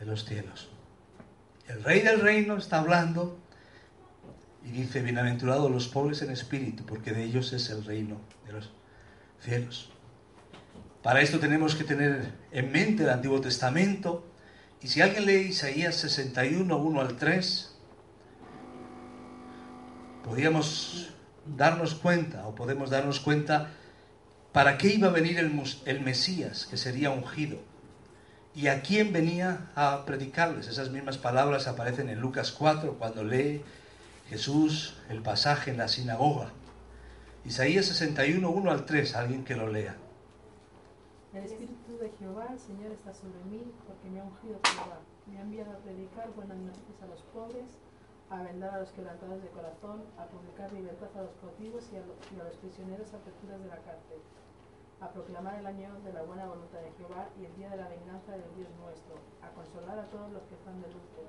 de 0.00 0.06
los 0.06 0.24
cielos. 0.24 0.68
El 1.68 1.84
rey 1.84 2.00
del 2.00 2.18
reino 2.18 2.56
está 2.56 2.80
hablando 2.80 3.38
y 4.64 4.72
dice, 4.72 5.02
bienaventurados 5.02 5.70
los 5.70 5.86
pobres 5.86 6.20
en 6.22 6.32
espíritu, 6.32 6.84
porque 6.84 7.12
de 7.12 7.22
ellos 7.22 7.52
es 7.52 7.70
el 7.70 7.84
reino 7.84 8.16
de 8.44 8.54
los 8.54 8.72
cielos. 9.38 9.92
Para 11.00 11.20
esto 11.20 11.38
tenemos 11.38 11.76
que 11.76 11.84
tener 11.84 12.32
en 12.50 12.72
mente 12.72 13.04
el 13.04 13.10
Antiguo 13.10 13.40
Testamento. 13.40 14.26
Y 14.82 14.88
si 14.88 15.00
alguien 15.00 15.26
lee 15.26 15.50
Isaías 15.50 15.94
61, 15.94 16.76
1 16.76 17.00
al 17.00 17.16
3, 17.16 17.76
podríamos 20.24 21.14
darnos 21.46 21.94
cuenta, 21.94 22.48
o 22.48 22.54
podemos 22.56 22.90
darnos 22.90 23.20
cuenta 23.20 23.70
¿Para 24.54 24.78
qué 24.78 24.86
iba 24.94 25.08
a 25.08 25.10
venir 25.10 25.40
el, 25.40 26.00
Mesías, 26.00 26.66
que 26.66 26.76
sería 26.76 27.10
ungido? 27.10 27.58
¿Y 28.54 28.68
a 28.68 28.82
quién 28.82 29.12
venía 29.12 29.72
a 29.74 30.04
predicarles? 30.06 30.68
Esas 30.68 30.90
mismas 30.90 31.18
palabras 31.18 31.66
aparecen 31.66 32.08
en 32.08 32.20
Lucas 32.20 32.52
4, 32.52 32.94
cuando 32.94 33.24
lee 33.24 33.64
Jesús 34.28 34.96
el 35.08 35.22
pasaje 35.22 35.72
en 35.72 35.78
la 35.78 35.88
sinagoga. 35.88 36.52
Isaías 37.44 37.86
61, 37.86 38.48
1 38.48 38.70
al 38.70 38.86
3, 38.86 39.16
alguien 39.16 39.42
que 39.42 39.56
lo 39.56 39.66
lea. 39.66 39.96
El 41.32 41.42
Espíritu 41.42 41.98
de 41.98 42.12
Jehová, 42.16 42.54
Señor, 42.56 42.92
está 42.92 43.12
sobre 43.12 43.42
mí, 43.50 43.72
porque 43.88 44.08
me 44.08 44.20
ha 44.20 44.22
ungido 44.22 44.60
Jehová. 44.70 45.00
Me 45.26 45.36
ha 45.36 45.40
enviado 45.40 45.72
a 45.72 45.78
predicar 45.78 46.30
buenas 46.30 46.58
noticias 46.58 47.02
a 47.02 47.06
los 47.06 47.22
pobres, 47.34 47.66
a 48.30 48.40
vendar 48.44 48.72
a 48.72 48.78
los 48.78 48.92
quebrantados 48.92 49.42
de 49.42 49.48
corazón, 49.48 50.04
a 50.16 50.26
publicar 50.26 50.72
libertad 50.72 51.10
a 51.16 51.22
los 51.22 51.34
cautivos 51.42 51.90
y 51.92 51.96
a 51.96 52.06
los, 52.06 52.14
y 52.30 52.40
a 52.40 52.44
los 52.44 52.54
prisioneros 52.58 53.12
aperturas 53.12 53.58
de 53.58 53.66
la 53.66 53.82
cárcel 53.82 54.22
a 55.04 55.12
proclamar 55.12 55.60
el 55.60 55.66
año 55.66 55.92
de 56.00 56.12
la 56.14 56.22
buena 56.22 56.46
voluntad 56.46 56.80
de 56.80 56.90
Jehová 56.96 57.28
y 57.38 57.44
el 57.44 57.54
día 57.56 57.68
de 57.68 57.76
la 57.76 57.88
venganza 57.88 58.32
del 58.32 58.48
Dios 58.56 58.72
nuestro, 58.80 59.20
a 59.44 59.52
consolar 59.52 59.98
a 59.98 60.08
todos 60.08 60.32
los 60.32 60.40
que 60.48 60.56
están 60.56 60.80
de 60.80 60.88
luto, 60.88 61.28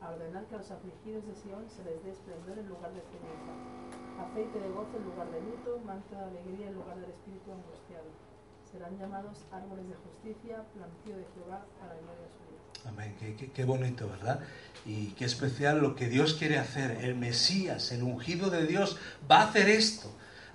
a 0.00 0.14
ordenar 0.14 0.46
que 0.46 0.54
a 0.54 0.58
los 0.58 0.70
afligidos 0.70 1.26
de 1.26 1.34
Sion 1.34 1.66
se 1.66 1.82
les 1.82 1.98
dé 2.04 2.14
esplendor 2.14 2.54
en 2.54 2.68
lugar 2.70 2.94
de 2.94 3.02
ceniza, 3.10 3.52
aceite 4.22 4.60
de 4.62 4.70
gozo 4.70 4.94
en 4.94 5.04
lugar 5.10 5.26
de 5.34 5.40
luto, 5.42 5.82
manto 5.82 6.14
de 6.14 6.22
alegría 6.30 6.70
en 6.70 6.74
lugar 6.78 6.94
del 6.94 7.10
espíritu 7.10 7.50
angustiado. 7.50 8.06
Serán 8.70 8.94
llamados 8.98 9.42
árboles 9.50 9.88
de 9.90 9.96
justicia, 9.98 10.62
plantío 10.70 11.18
de 11.18 11.26
Jehová 11.34 11.66
para 11.80 11.98
la 11.98 12.00
gloria 12.06 12.30
suya. 12.38 12.62
Amén, 12.86 13.16
qué, 13.18 13.50
qué, 13.50 13.64
bonito, 13.64 14.06
¿verdad? 14.06 14.40
Y 14.86 15.10
qué 15.18 15.24
especial 15.24 15.80
lo 15.80 15.96
que 15.96 16.06
Dios 16.06 16.34
quiere 16.34 16.58
hacer. 16.58 17.02
El 17.02 17.16
Mesías, 17.16 17.90
el 17.90 18.04
ungido 18.04 18.50
de 18.50 18.66
Dios, 18.66 18.96
va 19.28 19.40
a 19.40 19.48
hacer 19.48 19.68
esto 19.68 20.08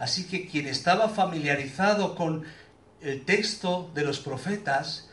Así 0.04 0.26
que 0.26 0.46
quien 0.46 0.68
estaba 0.68 1.08
familiarizado 1.08 2.14
con 2.14 2.44
el 3.00 3.24
texto 3.24 3.90
de 3.96 4.04
los 4.04 4.20
profetas 4.20 5.10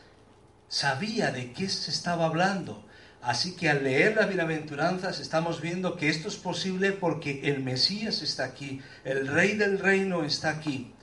sabía 0.67 1.31
de 1.31 1.53
qué 1.53 1.69
se 1.69 1.91
estaba 1.91 2.25
hablando. 2.25 2.85
Así 3.21 3.55
que 3.55 3.69
al 3.69 3.85
leer 3.85 4.17
las 4.17 4.27
bienaventuranzas 4.27 5.21
estamos 5.21 5.61
viendo 5.61 5.95
que 5.95 6.09
esto 6.09 6.27
es 6.27 6.35
posible 6.35 6.91
porque 6.91 7.39
el 7.43 7.63
Mesías 7.63 8.21
está 8.21 8.43
aquí, 8.43 8.81
el 9.05 9.29
Rey 9.29 9.55
del 9.55 9.79
Reino 9.79 10.25
está 10.25 10.49
aquí. 10.49 10.93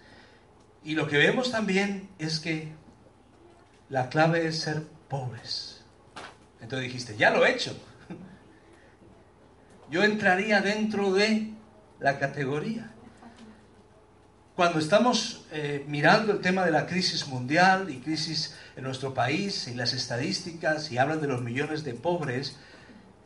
Y 0.84 0.94
lo 0.94 1.08
que 1.08 1.16
vemos 1.16 1.50
también 1.50 2.10
es 2.18 2.40
que 2.40 2.68
la 3.88 4.10
clave 4.10 4.46
es 4.46 4.58
ser 4.58 4.82
pobres. 5.08 5.80
Entonces 6.60 6.88
dijiste, 6.88 7.16
ya 7.16 7.30
lo 7.30 7.46
he 7.46 7.52
hecho. 7.52 7.74
Yo 9.90 10.04
entraría 10.04 10.60
dentro 10.60 11.10
de 11.14 11.54
la 12.00 12.18
categoría. 12.18 12.92
Cuando 14.58 14.80
estamos 14.80 15.44
eh, 15.52 15.84
mirando 15.86 16.32
el 16.32 16.40
tema 16.40 16.64
de 16.64 16.72
la 16.72 16.86
crisis 16.86 17.28
mundial 17.28 17.90
y 17.90 18.00
crisis 18.00 18.56
en 18.74 18.82
nuestro 18.82 19.14
país 19.14 19.68
y 19.68 19.74
las 19.74 19.92
estadísticas 19.92 20.90
y 20.90 20.98
hablan 20.98 21.20
de 21.20 21.28
los 21.28 21.42
millones 21.42 21.84
de 21.84 21.94
pobres, 21.94 22.56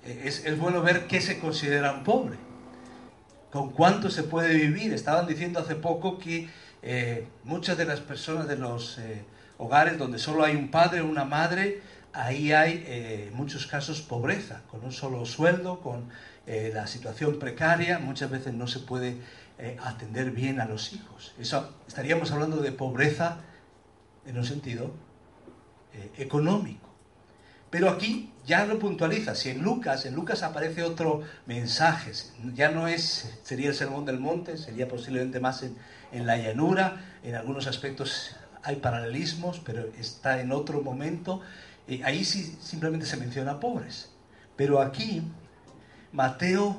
eh, 0.04 0.24
es, 0.26 0.58
bueno 0.58 0.82
ver 0.82 1.06
qué 1.06 1.22
se 1.22 1.38
consideran 1.38 2.04
pobres, 2.04 2.38
con 3.50 3.70
cuánto 3.70 4.10
se 4.10 4.24
puede 4.24 4.52
vivir. 4.52 4.92
Estaban 4.92 5.26
diciendo 5.26 5.58
hace 5.58 5.74
poco 5.74 6.18
que 6.18 6.50
eh, 6.82 7.26
muchas 7.44 7.78
de 7.78 7.86
las 7.86 8.00
personas 8.00 8.46
de 8.46 8.58
los 8.58 9.00
hogares 9.56 9.96
donde 9.96 10.18
solo 10.18 10.44
hay 10.44 10.54
un 10.54 10.70
padre 10.70 11.00
o 11.00 11.06
una 11.06 11.24
madre, 11.24 11.80
ahí 12.12 12.52
hay 12.52 12.84
en 12.86 13.34
muchos 13.34 13.66
casos 13.66 14.02
pobreza, 14.02 14.60
con 14.70 14.84
un 14.84 14.92
solo 14.92 15.24
sueldo, 15.24 15.80
con 15.80 16.10
la 16.46 16.86
situación 16.86 17.38
precaria, 17.38 18.00
muchas 18.00 18.28
veces 18.28 18.52
no 18.52 18.66
se 18.66 18.80
puede 18.80 19.16
eh, 19.62 19.76
atender 19.80 20.32
bien 20.32 20.60
a 20.60 20.64
los 20.64 20.92
hijos. 20.92 21.36
Eso 21.38 21.72
estaríamos 21.86 22.32
hablando 22.32 22.56
de 22.56 22.72
pobreza 22.72 23.36
en 24.26 24.36
un 24.36 24.44
sentido 24.44 24.90
eh, 25.94 26.10
económico. 26.18 26.88
Pero 27.70 27.88
aquí 27.88 28.32
ya 28.44 28.66
lo 28.66 28.80
puntualiza. 28.80 29.36
Si 29.36 29.50
en 29.50 29.62
Lucas, 29.62 30.04
en 30.04 30.16
Lucas 30.16 30.42
aparece 30.42 30.82
otro 30.82 31.22
mensaje, 31.46 32.10
ya 32.54 32.72
no 32.72 32.88
es, 32.88 33.38
sería 33.44 33.68
el 33.68 33.76
sermón 33.76 34.04
del 34.04 34.18
monte, 34.18 34.58
sería 34.58 34.88
posiblemente 34.88 35.38
más 35.38 35.62
en, 35.62 35.76
en 36.10 36.26
la 36.26 36.36
llanura, 36.38 37.00
en 37.22 37.36
algunos 37.36 37.68
aspectos 37.68 38.34
hay 38.64 38.76
paralelismos, 38.76 39.60
pero 39.60 39.86
está 39.96 40.40
en 40.40 40.50
otro 40.50 40.82
momento. 40.82 41.40
Eh, 41.86 42.02
ahí 42.04 42.24
sí 42.24 42.58
simplemente 42.60 43.06
se 43.06 43.16
menciona 43.16 43.60
pobres. 43.60 44.10
Pero 44.56 44.82
aquí, 44.82 45.22
Mateo 46.10 46.78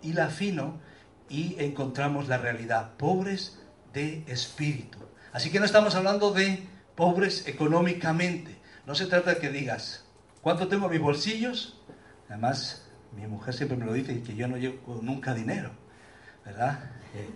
y 0.00 0.12
Lafino 0.12 0.91
y 1.32 1.56
encontramos 1.58 2.28
la 2.28 2.36
realidad, 2.36 2.90
pobres 2.98 3.58
de 3.94 4.22
espíritu. 4.26 4.98
Así 5.32 5.50
que 5.50 5.58
no 5.58 5.64
estamos 5.64 5.94
hablando 5.94 6.30
de 6.30 6.62
pobres 6.94 7.48
económicamente, 7.48 8.60
No 8.84 8.96
se 8.96 9.06
trata 9.06 9.34
de 9.34 9.40
que 9.40 9.48
digas, 9.48 10.04
¿cuánto 10.42 10.66
tengo 10.66 10.86
en 10.86 10.92
mis 10.92 11.00
bolsillos? 11.00 11.80
Además, 12.28 12.84
mi 13.16 13.26
mujer 13.28 13.54
siempre 13.54 13.76
me 13.76 13.86
lo 13.86 13.92
dice, 13.92 14.20
que 14.22 14.34
yo 14.34 14.48
no 14.48 14.56
llevo 14.56 15.00
nunca 15.00 15.34
dinero, 15.34 15.70
¿verdad? 16.44 16.80
Eh, 17.14 17.30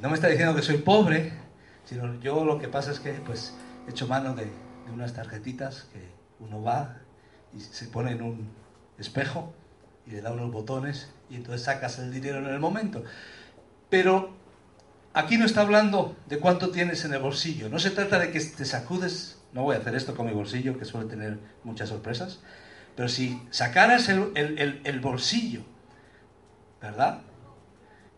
no 0.00 0.08
me 0.08 0.14
está 0.14 0.28
diciendo 0.28 0.56
que 0.56 0.62
soy 0.62 0.78
pobre, 0.78 1.34
sino 1.84 2.18
yo 2.20 2.44
lo 2.44 2.58
que 2.58 2.68
pasa 2.68 2.92
es 2.92 2.98
que 2.98 3.12
pues 3.12 3.54
he 3.86 3.90
hecho 3.90 4.08
mano 4.08 4.34
de, 4.34 4.46
de 4.46 4.92
unas 4.92 5.12
tarjetitas 5.12 5.86
que 5.92 6.08
uno 6.40 6.62
va 6.62 6.96
y 7.52 7.60
se 7.60 7.86
pone 7.88 8.12
en 8.12 8.22
un 8.22 8.48
espejo 8.98 9.54
y 10.06 10.10
le 10.10 10.20
da 10.20 10.32
unos 10.32 10.50
botones 10.50 11.10
y 11.30 11.36
entonces 11.36 11.62
sacas 11.62 11.98
el 11.98 12.12
dinero 12.12 12.38
en 12.38 12.46
el 12.46 12.58
momento. 12.58 13.04
Pero 13.88 14.34
aquí 15.12 15.38
no 15.38 15.46
está 15.46 15.62
hablando 15.62 16.16
de 16.26 16.38
cuánto 16.38 16.70
tienes 16.70 17.04
en 17.04 17.14
el 17.14 17.20
bolsillo. 17.20 17.68
No 17.68 17.78
se 17.78 17.90
trata 17.90 18.18
de 18.18 18.30
que 18.30 18.40
te 18.40 18.64
sacudes, 18.64 19.38
no 19.52 19.62
voy 19.62 19.76
a 19.76 19.78
hacer 19.78 19.94
esto 19.94 20.14
con 20.14 20.26
mi 20.26 20.32
bolsillo, 20.32 20.78
que 20.78 20.84
suele 20.84 21.08
tener 21.08 21.38
muchas 21.62 21.88
sorpresas, 21.88 22.40
pero 22.96 23.08
si 23.08 23.40
sacaras 23.50 24.08
el, 24.08 25.00
bolsillo, 25.00 25.62
¿verdad? 26.80 27.20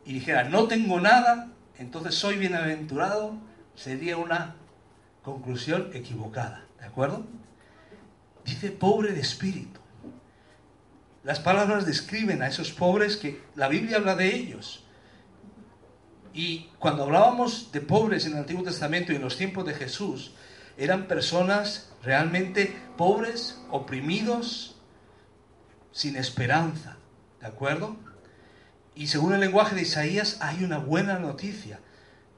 Y 0.04 0.14
dijeras, 0.14 0.50
no 0.50 0.66
tengo 0.66 1.00
nada, 1.00 1.48
entonces 1.78 2.14
soy 2.14 2.36
bienaventurado, 2.36 3.34
sería 3.74 4.16
una 4.16 4.54
conclusión 5.22 5.90
equivocada, 5.94 6.64
¿de 6.78 6.86
acuerdo? 6.86 7.24
Dice 8.44 8.70
pobre 8.70 9.12
de 9.12 9.20
espíritu. 9.20 9.80
Las 11.26 11.40
palabras 11.40 11.86
describen 11.86 12.40
a 12.40 12.46
esos 12.46 12.70
pobres 12.70 13.16
que 13.16 13.42
la 13.56 13.66
Biblia 13.66 13.96
habla 13.96 14.14
de 14.14 14.32
ellos. 14.32 14.84
Y 16.32 16.68
cuando 16.78 17.02
hablábamos 17.02 17.72
de 17.72 17.80
pobres 17.80 18.26
en 18.26 18.34
el 18.34 18.38
Antiguo 18.38 18.62
Testamento 18.62 19.12
y 19.12 19.16
en 19.16 19.22
los 19.22 19.36
tiempos 19.36 19.66
de 19.66 19.74
Jesús, 19.74 20.34
eran 20.78 21.08
personas 21.08 21.90
realmente 22.00 22.76
pobres, 22.96 23.60
oprimidos, 23.72 24.76
sin 25.90 26.14
esperanza. 26.14 26.96
¿De 27.40 27.48
acuerdo? 27.48 27.96
Y 28.94 29.08
según 29.08 29.34
el 29.34 29.40
lenguaje 29.40 29.74
de 29.74 29.82
Isaías 29.82 30.38
hay 30.40 30.62
una 30.62 30.78
buena 30.78 31.18
noticia. 31.18 31.80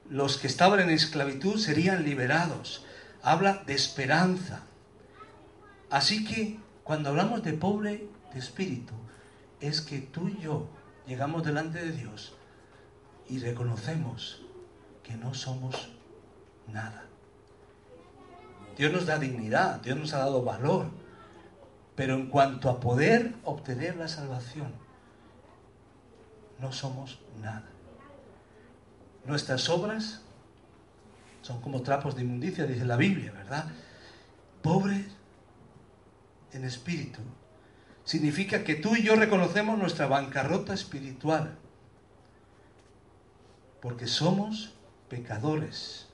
Los 0.09 0.37
que 0.37 0.47
estaban 0.47 0.79
en 0.79 0.89
esclavitud 0.89 1.59
serían 1.59 2.05
liberados. 2.05 2.83
Habla 3.21 3.61
de 3.67 3.75
esperanza. 3.75 4.63
Así 5.91 6.25
que 6.25 6.57
cuando 6.83 7.09
hablamos 7.09 7.43
de 7.43 7.53
pobre 7.53 8.09
de 8.33 8.39
espíritu, 8.39 8.93
es 9.59 9.81
que 9.81 9.99
tú 9.99 10.27
y 10.27 10.39
yo 10.39 10.67
llegamos 11.07 11.43
delante 11.43 11.79
de 11.83 11.91
Dios 11.91 12.33
y 13.27 13.39
reconocemos 13.39 14.41
que 15.03 15.15
no 15.15 15.33
somos 15.33 15.89
nada. 16.67 17.05
Dios 18.77 18.93
nos 18.93 19.05
da 19.05 19.19
dignidad, 19.19 19.81
Dios 19.81 19.97
nos 19.97 20.13
ha 20.13 20.19
dado 20.19 20.43
valor, 20.43 20.87
pero 21.95 22.13
en 22.13 22.27
cuanto 22.27 22.69
a 22.69 22.79
poder 22.79 23.35
obtener 23.43 23.97
la 23.97 24.07
salvación, 24.07 24.71
no 26.59 26.71
somos 26.71 27.19
nada. 27.41 27.67
Nuestras 29.25 29.67
obras 29.69 30.21
son 31.41 31.61
como 31.61 31.81
trapos 31.81 32.15
de 32.15 32.21
inmundicia, 32.21 32.65
dice 32.65 32.85
la 32.85 32.95
Biblia, 32.95 33.31
¿verdad? 33.31 33.65
Pobres 34.61 35.07
en 36.53 36.65
espíritu 36.65 37.21
significa 38.09 38.63
que 38.63 38.73
tú 38.73 38.95
y 38.95 39.03
yo 39.03 39.15
reconocemos 39.15 39.77
nuestra 39.77 40.07
bancarrota 40.07 40.73
espiritual 40.73 41.59
porque 43.83 44.07
somos 44.07 44.73
pecadores. 45.09 46.07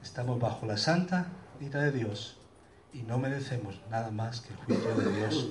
Estamos 0.00 0.38
bajo 0.38 0.64
la 0.64 0.76
santa 0.76 1.26
ira 1.60 1.80
de 1.80 1.90
Dios 1.90 2.36
y 2.92 3.02
no 3.02 3.18
merecemos 3.18 3.80
nada 3.90 4.12
más 4.12 4.42
que 4.42 4.50
el 4.52 4.56
juicio 4.58 4.94
de 4.94 5.16
Dios. 5.16 5.48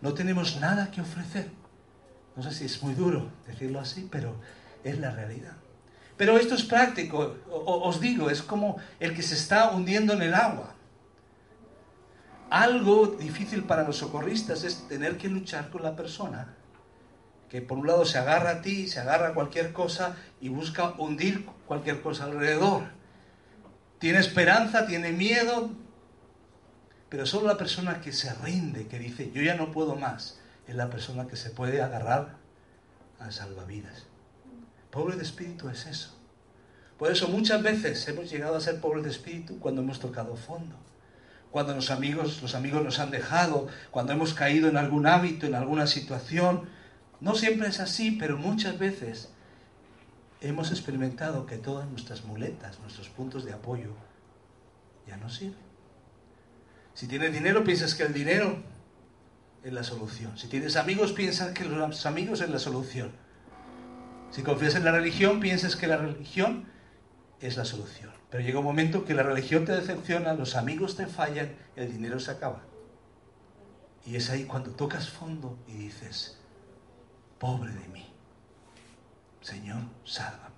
No 0.00 0.14
tenemos 0.14 0.60
nada 0.60 0.92
que 0.92 1.00
ofrecer. 1.00 1.50
No 2.36 2.44
sé 2.44 2.52
si 2.52 2.66
es 2.66 2.80
muy 2.80 2.94
duro 2.94 3.28
decirlo 3.48 3.80
así, 3.80 4.08
pero 4.08 4.36
es 4.84 5.00
la 5.00 5.10
realidad. 5.10 5.56
Pero 6.16 6.38
esto 6.38 6.54
es 6.54 6.62
práctico, 6.62 7.38
os 7.50 8.00
digo, 8.00 8.30
es 8.30 8.40
como 8.40 8.76
el 9.00 9.16
que 9.16 9.22
se 9.22 9.34
está 9.34 9.72
hundiendo 9.72 10.12
en 10.12 10.22
el 10.22 10.34
agua. 10.34 10.71
Algo 12.52 13.06
difícil 13.06 13.64
para 13.64 13.82
los 13.82 13.96
socorristas 13.96 14.62
es 14.62 14.86
tener 14.86 15.16
que 15.16 15.30
luchar 15.30 15.70
con 15.70 15.82
la 15.82 15.96
persona 15.96 16.54
que 17.48 17.62
por 17.62 17.78
un 17.78 17.86
lado 17.86 18.04
se 18.04 18.18
agarra 18.18 18.50
a 18.50 18.60
ti, 18.60 18.88
se 18.88 19.00
agarra 19.00 19.28
a 19.28 19.32
cualquier 19.32 19.72
cosa 19.72 20.16
y 20.38 20.50
busca 20.50 20.90
hundir 20.98 21.46
cualquier 21.66 22.02
cosa 22.02 22.24
alrededor. 22.24 22.82
Tiene 23.98 24.18
esperanza, 24.18 24.86
tiene 24.86 25.12
miedo, 25.12 25.70
pero 27.08 27.24
solo 27.24 27.46
la 27.46 27.56
persona 27.56 28.02
que 28.02 28.12
se 28.12 28.34
rinde, 28.34 28.86
que 28.86 28.98
dice, 28.98 29.32
yo 29.32 29.40
ya 29.40 29.54
no 29.54 29.72
puedo 29.72 29.96
más, 29.96 30.38
es 30.66 30.74
la 30.74 30.90
persona 30.90 31.28
que 31.28 31.36
se 31.36 31.48
puede 31.48 31.80
agarrar 31.80 32.36
al 33.18 33.32
salvavidas. 33.32 34.04
Pobre 34.90 35.16
de 35.16 35.22
espíritu 35.22 35.70
es 35.70 35.86
eso. 35.86 36.14
Por 36.98 37.10
eso 37.10 37.28
muchas 37.28 37.62
veces 37.62 38.06
hemos 38.08 38.30
llegado 38.30 38.56
a 38.56 38.60
ser 38.60 38.78
pobres 38.78 39.04
de 39.04 39.10
espíritu 39.10 39.58
cuando 39.58 39.80
hemos 39.80 40.00
tocado 40.00 40.36
fondo. 40.36 40.91
Cuando 41.52 41.74
los 41.74 41.90
amigos, 41.90 42.40
los 42.40 42.54
amigos 42.54 42.82
nos 42.82 42.98
han 42.98 43.10
dejado, 43.10 43.68
cuando 43.90 44.14
hemos 44.14 44.32
caído 44.32 44.70
en 44.70 44.78
algún 44.78 45.06
hábito, 45.06 45.46
en 45.46 45.54
alguna 45.54 45.86
situación, 45.86 46.62
no 47.20 47.34
siempre 47.34 47.68
es 47.68 47.78
así, 47.78 48.12
pero 48.12 48.38
muchas 48.38 48.78
veces 48.78 49.28
hemos 50.40 50.70
experimentado 50.70 51.44
que 51.44 51.58
todas 51.58 51.86
nuestras 51.88 52.24
muletas, 52.24 52.80
nuestros 52.80 53.10
puntos 53.10 53.44
de 53.44 53.52
apoyo, 53.52 53.90
ya 55.06 55.18
no 55.18 55.28
sirven. 55.28 55.54
Si 56.94 57.06
tienes 57.06 57.34
dinero, 57.34 57.64
piensas 57.64 57.94
que 57.94 58.04
el 58.04 58.14
dinero 58.14 58.56
es 59.62 59.74
la 59.74 59.84
solución. 59.84 60.38
Si 60.38 60.48
tienes 60.48 60.76
amigos, 60.76 61.12
piensas 61.12 61.52
que 61.52 61.64
los 61.64 62.06
amigos 62.06 62.40
es 62.40 62.48
la 62.48 62.58
solución. 62.58 63.12
Si 64.30 64.42
confías 64.42 64.74
en 64.74 64.84
la 64.84 64.92
religión, 64.92 65.40
piensas 65.40 65.76
que 65.76 65.86
la 65.86 65.98
religión 65.98 66.71
es 67.42 67.56
la 67.56 67.64
solución. 67.64 68.10
Pero 68.30 68.42
llega 68.42 68.60
un 68.60 68.64
momento 68.64 69.04
que 69.04 69.14
la 69.14 69.22
religión 69.22 69.64
te 69.64 69.72
decepciona, 69.72 70.32
los 70.34 70.56
amigos 70.56 70.96
te 70.96 71.06
fallan, 71.06 71.54
el 71.76 71.92
dinero 71.92 72.18
se 72.20 72.30
acaba. 72.30 72.62
Y 74.06 74.16
es 74.16 74.30
ahí 74.30 74.44
cuando 74.44 74.70
tocas 74.70 75.10
fondo 75.10 75.58
y 75.66 75.72
dices, 75.72 76.38
pobre 77.38 77.72
de 77.72 77.88
mí. 77.88 78.12
Señor, 79.40 79.82
sálvame. 80.04 80.54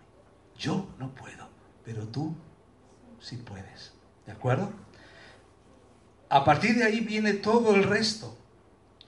Yo 0.58 0.86
no 0.98 1.14
puedo, 1.14 1.48
pero 1.84 2.06
tú 2.06 2.36
sí 3.18 3.36
puedes. 3.38 3.92
¿De 4.26 4.32
acuerdo? 4.32 4.72
A 6.28 6.44
partir 6.44 6.76
de 6.76 6.84
ahí 6.84 7.00
viene 7.00 7.32
todo 7.32 7.74
el 7.74 7.84
resto. 7.84 8.36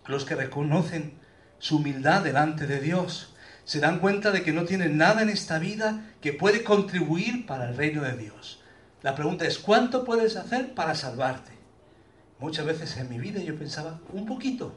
Los 0.06 0.24
que 0.24 0.34
reconocen 0.34 1.18
su 1.58 1.78
humildad 1.78 2.22
delante 2.22 2.66
de 2.66 2.80
Dios 2.80 3.34
se 3.66 3.80
dan 3.80 3.98
cuenta 3.98 4.30
de 4.30 4.42
que 4.42 4.52
no 4.52 4.64
tienen 4.64 4.96
nada 4.96 5.20
en 5.20 5.28
esta 5.28 5.58
vida 5.58 6.14
que 6.22 6.32
puede 6.32 6.64
contribuir 6.64 7.44
para 7.44 7.68
el 7.68 7.76
reino 7.76 8.02
de 8.02 8.16
Dios. 8.16 8.62
La 9.02 9.14
pregunta 9.14 9.44
es, 9.44 9.58
¿cuánto 9.58 10.04
puedes 10.04 10.36
hacer 10.36 10.72
para 10.72 10.94
salvarte? 10.94 11.52
Muchas 12.38 12.64
veces 12.64 12.96
en 12.96 13.10
mi 13.10 13.18
vida 13.18 13.40
yo 13.40 13.58
pensaba, 13.58 14.00
un 14.12 14.24
poquito, 14.24 14.74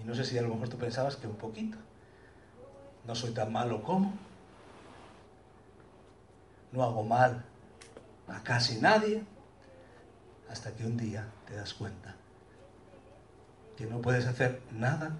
y 0.00 0.04
no 0.04 0.14
sé 0.14 0.24
si 0.24 0.38
a 0.38 0.42
lo 0.42 0.48
mejor 0.48 0.68
tú 0.68 0.78
pensabas 0.78 1.16
que 1.16 1.26
un 1.26 1.36
poquito. 1.36 1.76
No 3.06 3.14
soy 3.14 3.32
tan 3.32 3.52
malo 3.52 3.82
como. 3.82 4.12
No 6.72 6.82
hago 6.82 7.02
mal 7.02 7.44
a 8.28 8.42
casi 8.42 8.80
nadie. 8.80 9.24
Hasta 10.48 10.72
que 10.72 10.84
un 10.86 10.96
día 10.96 11.26
te 11.46 11.54
das 11.54 11.74
cuenta 11.74 12.14
que 13.76 13.86
no 13.86 14.00
puedes 14.00 14.26
hacer 14.26 14.62
nada 14.72 15.12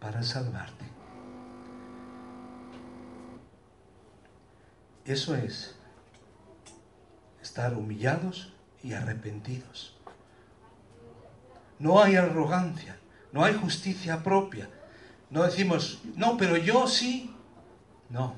para 0.00 0.22
salvarte. 0.22 0.84
Eso 5.04 5.34
es 5.34 5.74
estar 7.42 7.74
humillados 7.74 8.52
y 8.82 8.92
arrepentidos. 8.92 9.96
No 11.78 12.00
hay 12.00 12.16
arrogancia, 12.16 12.96
no 13.32 13.44
hay 13.44 13.54
justicia 13.54 14.22
propia. 14.22 14.68
No 15.30 15.42
decimos, 15.42 16.00
no, 16.14 16.36
pero 16.36 16.56
yo 16.56 16.86
sí. 16.86 17.34
No. 18.08 18.34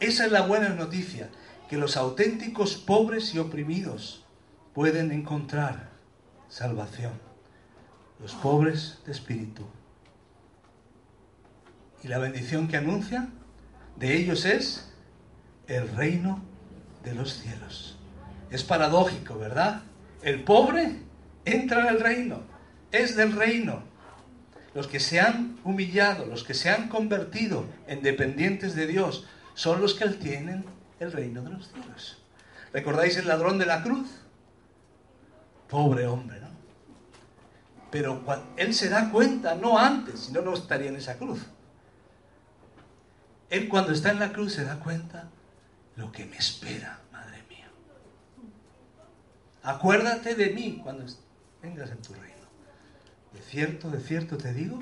Esa 0.00 0.26
es 0.26 0.32
la 0.32 0.42
buena 0.42 0.70
noticia, 0.70 1.28
que 1.68 1.76
los 1.76 1.96
auténticos 1.96 2.76
pobres 2.76 3.34
y 3.34 3.38
oprimidos 3.38 4.24
pueden 4.72 5.12
encontrar 5.12 5.90
salvación. 6.48 7.12
Los 8.20 8.32
pobres 8.34 9.00
de 9.04 9.12
espíritu. 9.12 9.66
Y 12.02 12.08
la 12.08 12.18
bendición 12.18 12.68
que 12.68 12.76
anuncia 12.76 13.28
de 13.96 14.16
ellos 14.16 14.44
es 14.44 14.93
el 15.66 15.88
reino 15.96 16.42
de 17.02 17.14
los 17.14 17.34
cielos. 17.34 17.96
Es 18.50 18.62
paradójico, 18.62 19.38
¿verdad? 19.38 19.82
El 20.22 20.44
pobre 20.44 21.00
entra 21.44 21.80
en 21.80 21.86
el 21.88 22.00
reino 22.00 22.54
es 22.94 23.16
del 23.16 23.32
reino. 23.32 23.82
Los 24.74 24.86
que 24.86 25.00
se 25.00 25.20
han 25.20 25.58
humillado, 25.64 26.26
los 26.26 26.44
que 26.44 26.54
se 26.54 26.70
han 26.70 26.88
convertido 26.88 27.64
en 27.86 28.02
dependientes 28.02 28.74
de 28.74 28.86
Dios, 28.86 29.26
son 29.54 29.80
los 29.80 29.94
que 29.94 30.08
tienen 30.08 30.64
el 31.00 31.12
reino 31.12 31.42
de 31.42 31.50
los 31.50 31.68
cielos. 31.68 32.18
¿Recordáis 32.72 33.16
el 33.16 33.28
ladrón 33.28 33.58
de 33.58 33.66
la 33.66 33.82
cruz? 33.82 34.08
Pobre 35.68 36.06
hombre, 36.06 36.40
¿no? 36.40 36.48
Pero 37.90 38.20
él 38.56 38.74
se 38.74 38.88
da 38.88 39.10
cuenta, 39.10 39.54
no 39.54 39.78
antes, 39.78 40.20
si 40.20 40.32
no, 40.32 40.42
no 40.42 40.54
estaría 40.54 40.88
en 40.88 40.96
esa 40.96 41.16
cruz. 41.16 41.40
Él 43.50 43.68
cuando 43.68 43.92
está 43.92 44.10
en 44.10 44.18
la 44.18 44.32
cruz 44.32 44.54
se 44.54 44.64
da 44.64 44.80
cuenta 44.80 45.28
lo 45.96 46.10
que 46.10 46.26
me 46.26 46.36
espera, 46.36 47.00
madre 47.12 47.42
mía. 47.48 47.70
Acuérdate 49.62 50.34
de 50.34 50.50
mí 50.50 50.80
cuando 50.82 51.06
vengas 51.62 51.90
en 51.90 52.02
tu 52.02 52.14
reino. 52.14 52.34
De 53.32 53.40
cierto, 53.40 53.90
de 53.90 54.00
cierto 54.00 54.36
te 54.36 54.52
digo 54.52 54.78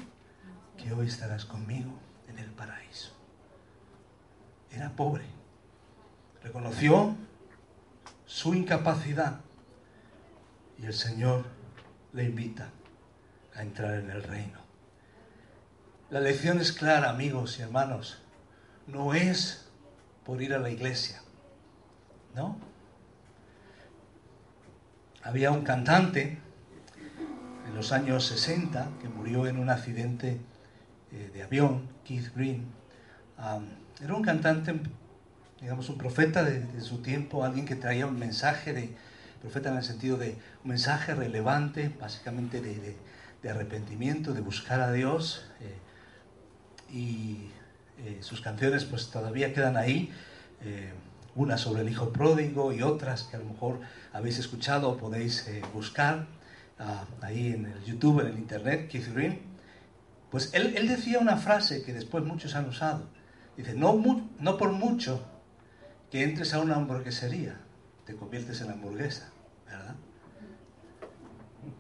que 0.77 0.93
hoy 0.93 1.07
estarás 1.07 1.45
conmigo 1.45 1.93
en 2.29 2.39
el 2.39 2.51
paraíso. 2.51 3.13
Era 4.71 4.95
pobre. 4.97 5.25
Reconoció 6.43 7.15
su 8.27 8.55
incapacidad 8.55 9.41
y 10.79 10.87
el 10.87 10.95
Señor 10.95 11.45
le 12.13 12.25
invita 12.25 12.71
a 13.55 13.63
entrar 13.63 13.95
en 13.95 14.11
el 14.11 14.23
reino. 14.23 14.59
La 16.11 16.21
lección 16.21 16.61
es 16.61 16.73
clara, 16.73 17.11
amigos 17.11 17.59
y 17.59 17.63
hermanos. 17.63 18.19
No 18.87 19.15
es 19.15 19.62
por 20.25 20.43
ir 20.43 20.55
a 20.55 20.59
la 20.59 20.71
iglesia, 20.71 21.21
¿no? 22.35 22.57
Había 25.23 25.53
un 25.53 25.63
cantante 25.63 26.39
en 27.69 27.75
los 27.75 27.93
años 27.93 28.27
60 28.27 28.89
que 29.01 29.09
murió 29.09 29.47
en 29.47 29.59
un 29.59 29.71
accidente 29.71 30.41
eh, 31.13 31.31
de 31.33 31.43
avión, 31.43 31.89
Keith 32.05 32.35
Green. 32.35 32.67
era 34.01 34.15
un 34.15 34.23
cantante, 34.23 34.75
digamos, 35.61 35.89
un 35.89 35.99
profeta 35.99 36.43
de, 36.43 36.81
su 36.81 37.03
tiempo, 37.03 37.45
alguien 37.45 37.67
que 37.67 37.77
traía 37.77 38.07
un 38.07 38.19
mensaje 38.19 38.73
de, 38.73 38.95
profeta 39.41 39.71
en 39.71 39.77
el 39.77 39.85
sentido 39.85 40.17
de 40.19 40.37
un 40.65 40.71
mensaje 40.71 41.15
relevante, 41.15 41.93
básicamente 42.01 42.61
de, 42.61 42.97
arrepentimiento, 43.49 44.35
de 44.35 44.41
buscar 44.41 44.81
a 44.81 44.93
Dios. 44.93 45.45
Eh, 45.61 45.79
y 46.93 47.51
eh, 48.05 48.19
sus 48.21 48.41
canciones 48.41 48.85
pues 48.85 49.11
todavía 49.11 49.53
quedan 49.53 49.77
ahí, 49.77 50.13
una 51.35 51.59
sobre 51.59 51.83
el 51.83 51.89
hijo 51.89 52.13
pródigo 52.13 52.73
y 52.73 52.83
otras 52.83 53.25
que 53.25 53.35
a 53.35 53.41
lo 53.41 53.47
mejor 53.47 53.81
habéis 54.13 54.39
escuchado 54.39 54.91
o 54.91 54.97
podéis 54.97 55.51
buscar 55.75 56.27
ahí 57.21 57.49
en 57.49 57.67
el 57.67 57.85
YouTube, 57.85 58.21
en 58.21 58.29
el 58.29 58.39
Internet, 58.39 58.89
Keith 58.89 59.13
Green, 59.13 59.41
pues 60.31 60.51
él, 60.55 60.75
él, 60.77 60.87
decía 60.87 61.19
una 61.19 61.37
frase 61.37 61.83
que 61.83 61.93
después 61.93 62.23
muchos 62.25 62.55
han 62.55 62.69
usado. 62.69 63.09
Dice, 63.57 63.75
no, 63.75 64.01
no 64.39 64.57
por 64.57 64.73
mucho 64.73 65.21
que 66.11 66.23
entres 66.23 66.55
a 66.55 66.61
una 66.61 66.77
hamburguesería, 66.77 67.59
te 68.05 68.15
conviertes 68.15 68.61
en 68.61 68.71
hamburguesa, 68.71 69.31
¿verdad? 69.67 69.95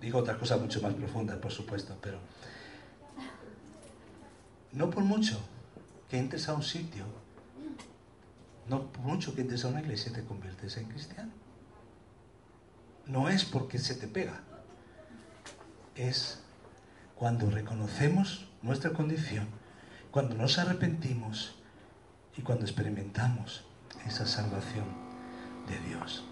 Digo 0.01 0.19
otra 0.19 0.39
cosa 0.39 0.57
mucho 0.57 0.81
más 0.81 0.95
profunda, 0.95 1.41
por 1.41 1.53
supuesto, 1.53 1.97
pero 2.01 2.19
no 4.73 4.91
por 4.91 5.05
mucho 5.05 5.39
que 6.12 6.18
entres 6.18 6.46
a 6.51 6.53
un 6.53 6.62
sitio, 6.62 7.07
no 8.68 8.90
mucho 9.03 9.35
que 9.35 9.40
entres 9.40 9.64
a 9.64 9.68
una 9.68 9.81
iglesia 9.81 10.12
te 10.12 10.22
conviertes 10.22 10.77
en 10.77 10.85
cristiano. 10.85 11.33
No 13.07 13.31
es 13.31 13.46
porque 13.46 13.79
se 13.79 13.94
te 13.94 14.07
pega, 14.09 14.42
es 15.94 16.40
cuando 17.16 17.48
reconocemos 17.48 18.46
nuestra 18.61 18.90
condición, 18.90 19.46
cuando 20.11 20.35
nos 20.35 20.59
arrepentimos 20.59 21.55
y 22.37 22.42
cuando 22.42 22.66
experimentamos 22.66 23.64
esa 24.07 24.27
salvación 24.27 24.85
de 25.66 25.79
Dios. 25.88 26.27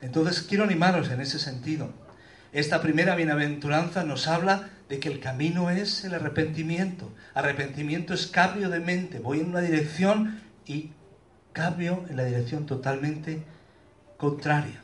Entonces 0.00 0.40
quiero 0.40 0.64
animaros 0.64 1.10
en 1.10 1.20
ese 1.20 1.38
sentido. 1.38 1.92
Esta 2.52 2.80
primera 2.80 3.14
bienaventuranza 3.14 4.04
nos 4.04 4.26
habla 4.26 4.70
de 4.88 4.98
que 4.98 5.08
el 5.08 5.20
camino 5.20 5.70
es 5.70 6.04
el 6.04 6.14
arrepentimiento. 6.14 7.12
Arrepentimiento 7.34 8.14
es 8.14 8.26
cambio 8.26 8.70
de 8.70 8.80
mente. 8.80 9.18
Voy 9.18 9.40
en 9.40 9.50
una 9.50 9.60
dirección 9.60 10.40
y 10.64 10.92
cambio 11.52 12.04
en 12.08 12.16
la 12.16 12.24
dirección 12.24 12.64
totalmente 12.64 13.42
contraria. 14.16 14.80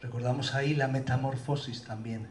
Recordamos 0.00 0.54
ahí 0.54 0.74
la 0.74 0.88
metamorfosis 0.88 1.84
también, 1.84 2.28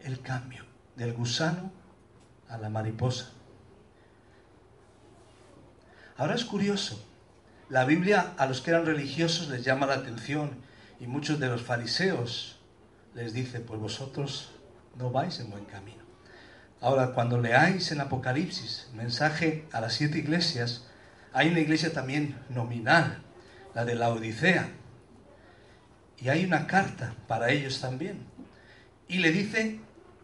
el 0.00 0.20
cambio 0.20 0.64
del 0.96 1.14
gusano 1.14 1.72
a 2.48 2.58
la 2.58 2.68
mariposa. 2.68 3.30
Ahora 6.16 6.34
es 6.34 6.44
curioso, 6.44 7.02
la 7.70 7.84
Biblia 7.86 8.34
a 8.36 8.46
los 8.46 8.60
que 8.60 8.70
eran 8.70 8.84
religiosos 8.84 9.48
les 9.48 9.64
llama 9.64 9.86
la 9.86 9.94
atención 9.94 10.69
y 11.00 11.06
muchos 11.06 11.40
de 11.40 11.48
los 11.48 11.62
fariseos 11.62 12.58
les 13.14 13.32
dice, 13.32 13.60
pues 13.60 13.80
vosotros 13.80 14.52
no 14.96 15.10
vais 15.10 15.40
en 15.40 15.50
buen 15.50 15.64
camino. 15.64 16.04
Ahora, 16.80 17.12
cuando 17.12 17.40
leáis 17.40 17.90
en 17.92 18.00
Apocalipsis, 18.00 18.88
mensaje 18.94 19.66
a 19.72 19.80
las 19.80 19.94
siete 19.94 20.18
iglesias, 20.18 20.86
hay 21.32 21.48
una 21.48 21.60
iglesia 21.60 21.92
también 21.92 22.38
nominal, 22.48 23.22
la 23.74 23.84
de 23.84 23.94
la 23.94 24.10
Odisea, 24.10 24.70
y 26.18 26.28
hay 26.28 26.44
una 26.44 26.66
carta 26.66 27.14
para 27.26 27.50
ellos 27.50 27.80
también. 27.80 28.26
Y 29.08 29.18
le 29.18 29.32
dice, 29.32 29.80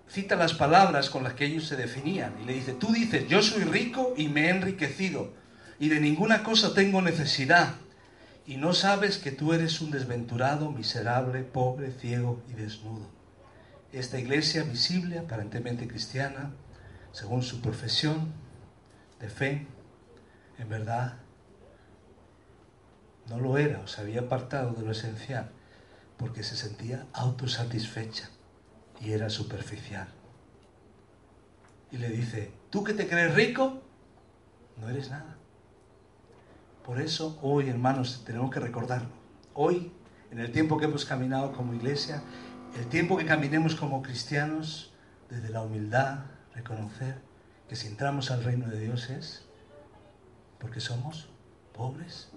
cita 0.09 0.37
las 0.37 0.55
palabras 0.55 1.11
con 1.11 1.25
las 1.25 1.35
que 1.35 1.47
ellos 1.47 1.67
se 1.67 1.77
definían. 1.77 2.35
Y 2.43 2.45
le 2.45 2.53
dice, 2.53 2.75
tú 2.75 2.93
dices, 2.93 3.27
yo 3.29 3.43
soy 3.43 3.65
rico 3.65 4.15
y 4.17 4.29
me 4.29 4.47
he 4.47 4.51
enriquecido. 4.51 5.33
Y 5.79 5.89
de 5.89 6.01
ninguna 6.01 6.43
cosa 6.43 6.75
tengo 6.75 7.01
necesidad. 7.01 7.75
Y 8.47 8.59
no 8.59 8.73
sabes 8.73 9.19
que 9.19 9.33
tú 9.33 9.53
eres 9.53 9.81
un 9.81 9.91
desventurado, 9.91 10.71
miserable, 10.71 11.43
pobre, 11.43 11.91
ciego 11.91 12.41
y 12.49 12.53
desnudo. 12.53 13.11
Esta 13.93 14.21
iglesia 14.21 14.63
visible, 14.63 15.19
aparentemente 15.19 15.89
cristiana, 15.89 16.53
según 17.11 17.43
su 17.43 17.61
profesión 17.61 18.33
de 19.19 19.29
fe, 19.29 19.67
en 20.59 20.69
verdad 20.69 21.19
no 23.29 23.41
lo 23.41 23.59
era 23.59 23.81
o 23.81 23.87
se 23.89 24.01
había 24.01 24.21
apartado 24.21 24.73
de 24.73 24.83
lo 24.83 24.93
esencial 24.93 25.51
porque 26.17 26.43
se 26.43 26.57
sentía 26.57 27.07
autosatisfecha 27.13 28.31
y 29.01 29.13
era 29.13 29.29
superficial. 29.29 30.09
Y 31.91 31.99
le 31.99 32.09
dice, 32.09 32.53
tú 32.71 32.85
que 32.85 32.95
te 32.95 33.09
crees 33.09 33.35
rico, 33.35 33.83
no 34.79 34.89
eres 34.89 35.11
nada. 35.11 35.36
Por 36.87 37.01
eso 37.01 37.37
hoy, 37.43 37.69
hermanos, 37.69 38.23
tenemos 38.25 38.49
que 38.53 38.61
recordarlo. 38.61 39.09
Hoy, 39.55 39.91
en 40.31 40.39
el 40.39 40.53
tiempo 40.53 40.79
que 40.79 40.85
hemos 40.85 41.05
caminado 41.05 41.53
como 41.53 41.75
iglesia, 41.75 42.23
el 42.79 42.87
tiempo 42.87 43.17
que 43.17 43.27
caminemos 43.27 43.75
como 43.75 44.03
cristianos, 44.03 44.93
desde 45.29 45.49
la 45.49 45.63
humildad, 45.63 46.21
reconocer 46.55 47.19
que 47.69 47.75
si 47.75 47.89
entramos 47.89 48.31
al 48.31 48.45
reino 48.45 48.69
de 48.69 48.79
Dios 48.79 49.11
es 49.11 49.45
porque 50.61 50.79
somos 50.79 51.29
pobres 51.75 52.29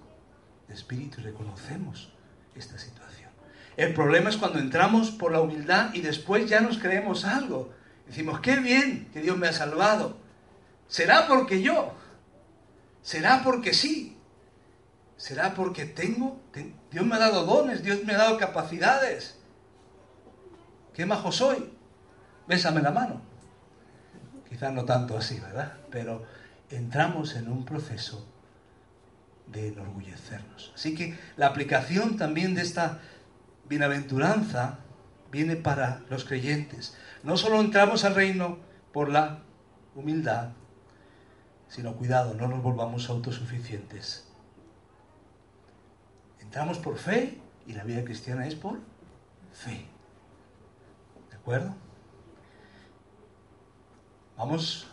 de 0.67 0.73
espíritu 0.73 1.21
y 1.21 1.25
reconocemos 1.25 2.11
esta 2.55 2.79
situación. 2.79 3.29
El 3.77 3.93
problema 3.93 4.31
es 4.31 4.37
cuando 4.37 4.57
entramos 4.57 5.11
por 5.11 5.31
la 5.31 5.41
humildad 5.41 5.93
y 5.93 6.01
después 6.01 6.49
ya 6.49 6.59
nos 6.59 6.79
creemos 6.79 7.23
algo. 7.23 7.71
Decimos, 8.07 8.39
qué 8.39 8.55
bien 8.55 9.09
que 9.13 9.21
Dios 9.21 9.37
me 9.37 9.47
ha 9.47 9.53
salvado. 9.53 10.17
¿Será 10.87 11.27
porque 11.27 11.61
yo? 11.61 11.93
¿Será 13.03 13.43
porque 13.43 13.75
sí? 13.75 14.15
¿Será 15.19 15.53
porque 15.53 15.83
tengo? 15.83 16.39
Dios 16.89 17.05
me 17.05 17.15
ha 17.17 17.19
dado 17.19 17.45
dones, 17.45 17.83
Dios 17.83 18.05
me 18.05 18.13
ha 18.13 18.17
dado 18.17 18.37
capacidades. 18.37 19.37
Qué 20.93 21.05
majo 21.05 21.29
soy. 21.29 21.73
Bésame 22.47 22.81
la 22.81 22.91
mano. 22.91 23.21
Quizás 24.47 24.71
no 24.71 24.85
tanto 24.85 25.17
así, 25.17 25.37
¿verdad? 25.41 25.73
Pero 25.91 26.23
entramos 26.69 27.35
en 27.35 27.51
un 27.51 27.65
proceso 27.65 28.25
de 29.47 29.67
enorgullecernos. 29.67 30.71
Así 30.73 30.95
que 30.95 31.19
la 31.35 31.47
aplicación 31.47 32.15
también 32.15 32.55
de 32.55 32.61
esta 32.61 33.01
bienaventuranza 33.67 34.79
viene 35.33 35.57
para 35.57 36.01
los 36.09 36.23
creyentes. 36.23 36.95
No 37.23 37.35
solo 37.35 37.59
entramos 37.59 38.05
al 38.05 38.15
reino 38.15 38.59
por 38.93 39.09
la 39.09 39.39
humildad, 39.95 40.51
sino 41.67 41.97
cuidado, 41.97 42.35
no 42.35 42.47
nos 42.47 42.63
volvamos 42.63 43.09
autosuficientes. 43.09 44.29
Entramos 46.49 46.79
por 46.79 46.97
fe 46.97 47.37
y 47.67 47.73
la 47.73 47.83
vida 47.83 48.03
cristiana 48.03 48.47
es 48.47 48.55
por 48.55 48.79
fe. 49.53 49.85
¿De 51.29 51.35
acuerdo? 51.35 51.75
Vamos 54.35 54.87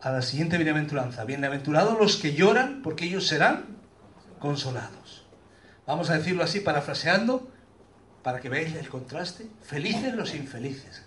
a 0.00 0.10
la 0.10 0.22
siguiente 0.22 0.56
bienaventuranza. 0.56 1.24
Bienaventurados 1.24 1.96
los 1.98 2.16
que 2.16 2.34
lloran 2.34 2.82
porque 2.82 3.04
ellos 3.04 3.26
serán 3.26 3.78
consolados 4.40 5.24
vamos 5.86 6.10
a 6.10 6.18
decirlo 6.18 6.42
así, 6.42 6.60
parafraseando, 6.60 7.48
para 8.22 8.40
que 8.40 8.48
veáis 8.48 8.74
el 8.74 8.88
contraste, 8.88 9.46
felices 9.62 10.14
los 10.14 10.34
infelices. 10.34 11.02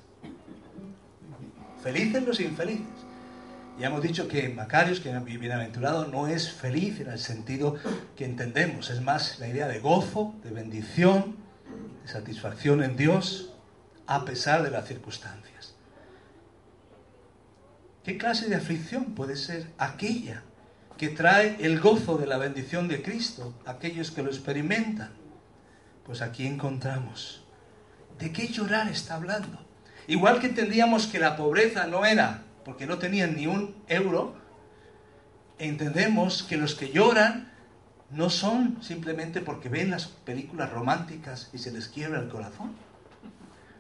Felices 1.82 2.24
los 2.24 2.40
infelices. 2.40 3.07
Ya 3.80 3.88
hemos 3.88 4.02
dicho 4.02 4.28
que 4.28 4.50
Macarios, 4.50 5.00
que 5.00 5.12
bienaventurado, 5.20 6.08
no 6.08 6.28
es 6.28 6.52
feliz 6.52 7.00
en 7.00 7.12
el 7.12 7.20
sentido 7.20 7.76
que 8.16 8.26
entendemos. 8.26 8.90
Es 8.90 9.02
más 9.02 9.38
la 9.40 9.48
idea 9.48 9.68
de 9.68 9.80
gozo, 9.80 10.34
de 10.44 10.50
bendición, 10.50 11.36
de 12.02 12.12
satisfacción 12.12 12.84
en 12.84 12.98
Dios, 12.98 13.54
a 14.08 14.26
pesar 14.26 14.63
de 14.63 14.72
las 14.72 14.88
circunstancias. 14.88 15.76
¿Qué 18.04 18.18
clase 18.18 18.50
de 18.50 18.56
aflicción 18.56 19.13
puede 19.13 19.36
ser 19.36 19.68
aquella 19.78 20.42
que 20.98 21.10
trae 21.10 21.58
el 21.60 21.80
gozo 21.80 22.18
de 22.18 22.26
la 22.26 22.38
bendición 22.40 22.88
de 22.88 23.04
Cristo, 23.04 23.54
aquellos 23.68 24.10
que 24.10 24.24
lo 24.24 24.30
experimentan? 24.30 25.12
Pues 26.04 26.24
aquí 26.24 26.48
encontramos. 26.48 27.44
¿De 28.18 28.32
qué 28.32 28.48
llorar 28.48 28.90
está 28.90 29.16
hablando? 29.16 29.63
Igual 30.08 30.40
que 30.40 30.48
entendíamos 30.48 31.06
que 31.06 31.20
la 31.20 31.36
pobreza 31.36 31.86
no 31.86 32.04
era 32.04 32.46
porque 32.67 32.86
no 32.86 32.97
tenían 32.97 33.38
ni 33.38 33.47
un 33.47 33.82
euro, 33.88 34.36
entendemos 35.58 36.43
que 36.43 36.58
los 36.58 36.75
que 36.75 36.89
lloran 36.89 37.53
no 38.10 38.30
son 38.30 38.84
simplemente 38.84 39.39
porque 39.39 39.69
ven 39.69 39.89
las 39.89 40.08
películas 40.08 40.69
románticas 40.73 41.49
y 41.53 41.60
se 41.60 41.71
les 41.71 41.88
quiebra 41.88 42.19
el 42.19 42.27
corazón. 42.27 42.75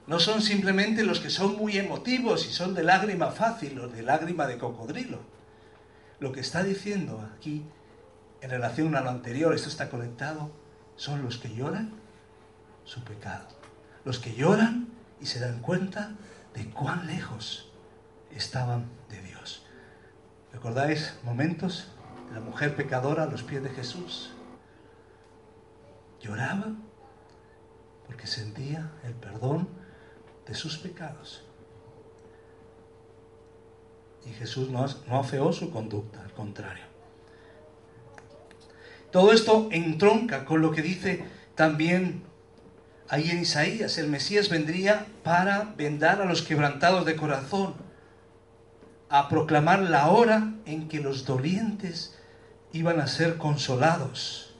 No 0.07 0.21
son 0.21 0.41
simplemente 0.41 1.03
los 1.03 1.19
que 1.19 1.29
son 1.29 1.57
muy 1.57 1.77
emotivos 1.77 2.47
y 2.47 2.53
son 2.53 2.73
de 2.73 2.83
lágrima 2.83 3.31
fácil 3.31 3.77
o 3.77 3.89
de 3.89 4.03
lágrima 4.03 4.47
de 4.47 4.57
cocodrilo. 4.57 5.19
Lo 6.21 6.31
que 6.31 6.39
está 6.39 6.63
diciendo 6.63 7.29
aquí 7.35 7.65
en 8.39 8.49
relación 8.49 8.95
a 8.95 9.01
lo 9.01 9.09
anterior, 9.09 9.53
esto 9.53 9.67
está 9.67 9.89
conectado, 9.89 10.49
son 10.95 11.23
los 11.23 11.37
que 11.37 11.53
lloran 11.53 11.91
su 12.85 13.03
pecado. 13.03 13.49
Los 14.05 14.19
que 14.19 14.33
lloran 14.33 14.87
y 15.19 15.25
se 15.25 15.41
dan 15.41 15.59
cuenta 15.59 16.13
de 16.53 16.69
cuán 16.69 17.05
lejos 17.05 17.66
estaban 18.35 18.89
de 19.09 19.21
Dios. 19.21 19.65
¿Recordáis 20.53 21.13
momentos 21.23 21.87
la 22.33 22.39
mujer 22.39 22.75
pecadora 22.75 23.23
a 23.23 23.27
los 23.27 23.43
pies 23.43 23.63
de 23.63 23.69
Jesús? 23.69 24.31
Lloraba 26.21 26.73
porque 28.05 28.27
sentía 28.27 28.91
el 29.03 29.13
perdón 29.13 29.67
de 30.45 30.55
sus 30.55 30.77
pecados. 30.77 31.43
Y 34.25 34.31
Jesús 34.31 34.69
no, 34.69 34.85
no 35.07 35.19
afeó 35.19 35.53
su 35.53 35.71
conducta, 35.71 36.21
al 36.21 36.33
contrario. 36.33 36.83
Todo 39.11 39.31
esto 39.31 39.69
entronca 39.71 40.45
con 40.45 40.61
lo 40.61 40.71
que 40.71 40.81
dice 40.81 41.23
también 41.55 42.23
ahí 43.09 43.29
en 43.29 43.39
Isaías. 43.39 43.97
El 43.97 44.09
Mesías 44.09 44.49
vendría 44.49 45.07
para 45.23 45.73
vendar 45.77 46.21
a 46.21 46.25
los 46.25 46.41
quebrantados 46.41 47.05
de 47.05 47.15
corazón 47.15 47.86
a 49.09 49.29
proclamar 49.29 49.79
la 49.79 50.09
hora 50.09 50.53
en 50.65 50.87
que 50.87 50.99
los 50.99 51.25
dolientes 51.25 52.17
iban 52.73 52.99
a 52.99 53.07
ser 53.07 53.37
consolados. 53.37 54.53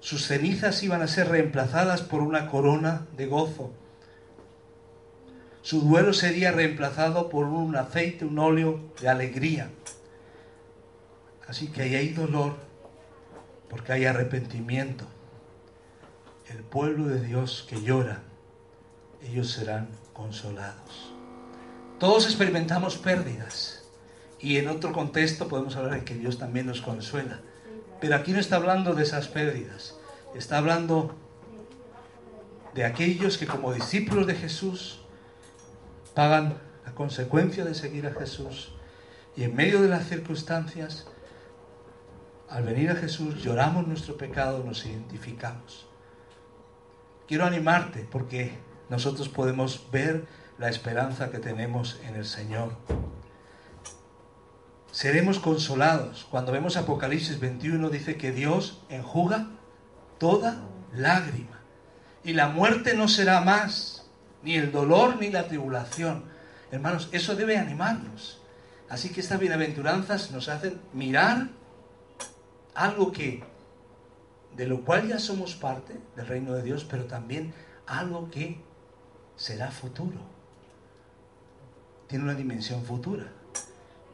Sus 0.00 0.26
cenizas 0.26 0.82
iban 0.82 1.02
a 1.02 1.08
ser 1.08 1.28
reemplazadas 1.28 2.02
por 2.02 2.22
una 2.22 2.48
corona 2.48 3.06
de 3.16 3.26
gozo. 3.26 3.72
Su 5.62 5.80
duelo 5.80 6.12
sería 6.12 6.52
reemplazado 6.52 7.28
por 7.28 7.46
un 7.46 7.74
aceite, 7.74 8.24
un 8.24 8.38
óleo 8.38 8.80
de 9.00 9.08
alegría. 9.08 9.70
Así 11.48 11.68
que 11.68 11.82
ahí 11.82 11.96
hay 11.96 12.08
dolor 12.10 12.54
porque 13.68 13.92
hay 13.92 14.04
arrepentimiento. 14.04 15.04
El 16.48 16.58
pueblo 16.58 17.06
de 17.06 17.20
Dios 17.20 17.66
que 17.68 17.82
llora, 17.82 18.22
ellos 19.22 19.50
serán 19.50 19.88
consolados. 20.12 21.05
Todos 21.98 22.26
experimentamos 22.26 22.98
pérdidas 22.98 23.82
y 24.38 24.58
en 24.58 24.68
otro 24.68 24.92
contexto 24.92 25.48
podemos 25.48 25.76
hablar 25.76 25.98
de 26.00 26.04
que 26.04 26.14
Dios 26.14 26.38
también 26.38 26.66
nos 26.66 26.82
consuela. 26.82 27.40
Pero 28.00 28.16
aquí 28.16 28.32
no 28.32 28.38
está 28.38 28.56
hablando 28.56 28.94
de 28.94 29.02
esas 29.02 29.28
pérdidas, 29.28 29.96
está 30.34 30.58
hablando 30.58 31.14
de 32.74 32.84
aquellos 32.84 33.38
que 33.38 33.46
como 33.46 33.72
discípulos 33.72 34.26
de 34.26 34.34
Jesús 34.34 35.00
pagan 36.14 36.58
la 36.84 36.92
consecuencia 36.92 37.64
de 37.64 37.74
seguir 37.74 38.06
a 38.06 38.12
Jesús 38.12 38.74
y 39.34 39.44
en 39.44 39.56
medio 39.56 39.80
de 39.80 39.88
las 39.88 40.06
circunstancias, 40.06 41.06
al 42.50 42.64
venir 42.64 42.90
a 42.90 42.96
Jesús, 42.96 43.42
lloramos 43.42 43.86
nuestro 43.86 44.18
pecado, 44.18 44.62
nos 44.64 44.84
identificamos. 44.84 45.86
Quiero 47.26 47.44
animarte 47.44 48.06
porque 48.10 48.58
nosotros 48.90 49.28
podemos 49.30 49.88
ver 49.90 50.26
la 50.58 50.68
esperanza 50.68 51.30
que 51.30 51.38
tenemos 51.38 52.00
en 52.06 52.16
el 52.16 52.24
Señor. 52.24 52.72
Seremos 54.90 55.38
consolados. 55.38 56.26
Cuando 56.30 56.52
vemos 56.52 56.76
Apocalipsis 56.76 57.38
21 57.38 57.90
dice 57.90 58.16
que 58.16 58.32
Dios 58.32 58.82
enjuga 58.88 59.48
toda 60.18 60.62
lágrima. 60.94 61.60
Y 62.24 62.32
la 62.32 62.48
muerte 62.48 62.94
no 62.94 63.06
será 63.08 63.42
más, 63.42 64.06
ni 64.42 64.56
el 64.56 64.72
dolor 64.72 65.16
ni 65.20 65.30
la 65.30 65.46
tribulación. 65.46 66.24
Hermanos, 66.70 67.08
eso 67.12 67.36
debe 67.36 67.58
animarnos. 67.58 68.40
Así 68.88 69.10
que 69.10 69.20
estas 69.20 69.38
bienaventuranzas 69.38 70.30
nos 70.30 70.48
hacen 70.48 70.80
mirar 70.92 71.48
algo 72.74 73.12
que 73.12 73.44
de 74.56 74.66
lo 74.66 74.84
cual 74.84 75.06
ya 75.06 75.18
somos 75.18 75.54
parte 75.54 76.00
del 76.16 76.26
reino 76.26 76.54
de 76.54 76.62
Dios, 76.62 76.86
pero 76.88 77.04
también 77.04 77.52
algo 77.86 78.30
que 78.30 78.62
será 79.36 79.70
futuro 79.70 80.35
tiene 82.06 82.24
una 82.24 82.34
dimensión 82.34 82.84
futura. 82.84 83.26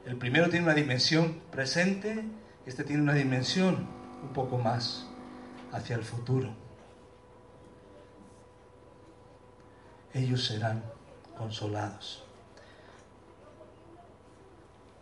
El 0.06 0.16
primero 0.16 0.48
tiene 0.48 0.66
una 0.66 0.74
dimensión 0.74 1.40
presente, 1.50 2.24
este 2.66 2.84
tiene 2.84 3.02
una 3.02 3.14
dimensión 3.14 3.86
un 4.22 4.32
poco 4.32 4.58
más 4.58 5.06
hacia 5.72 5.96
el 5.96 6.02
futuro. 6.02 6.54
Ellos 10.14 10.44
serán 10.46 10.82
consolados. 11.36 12.24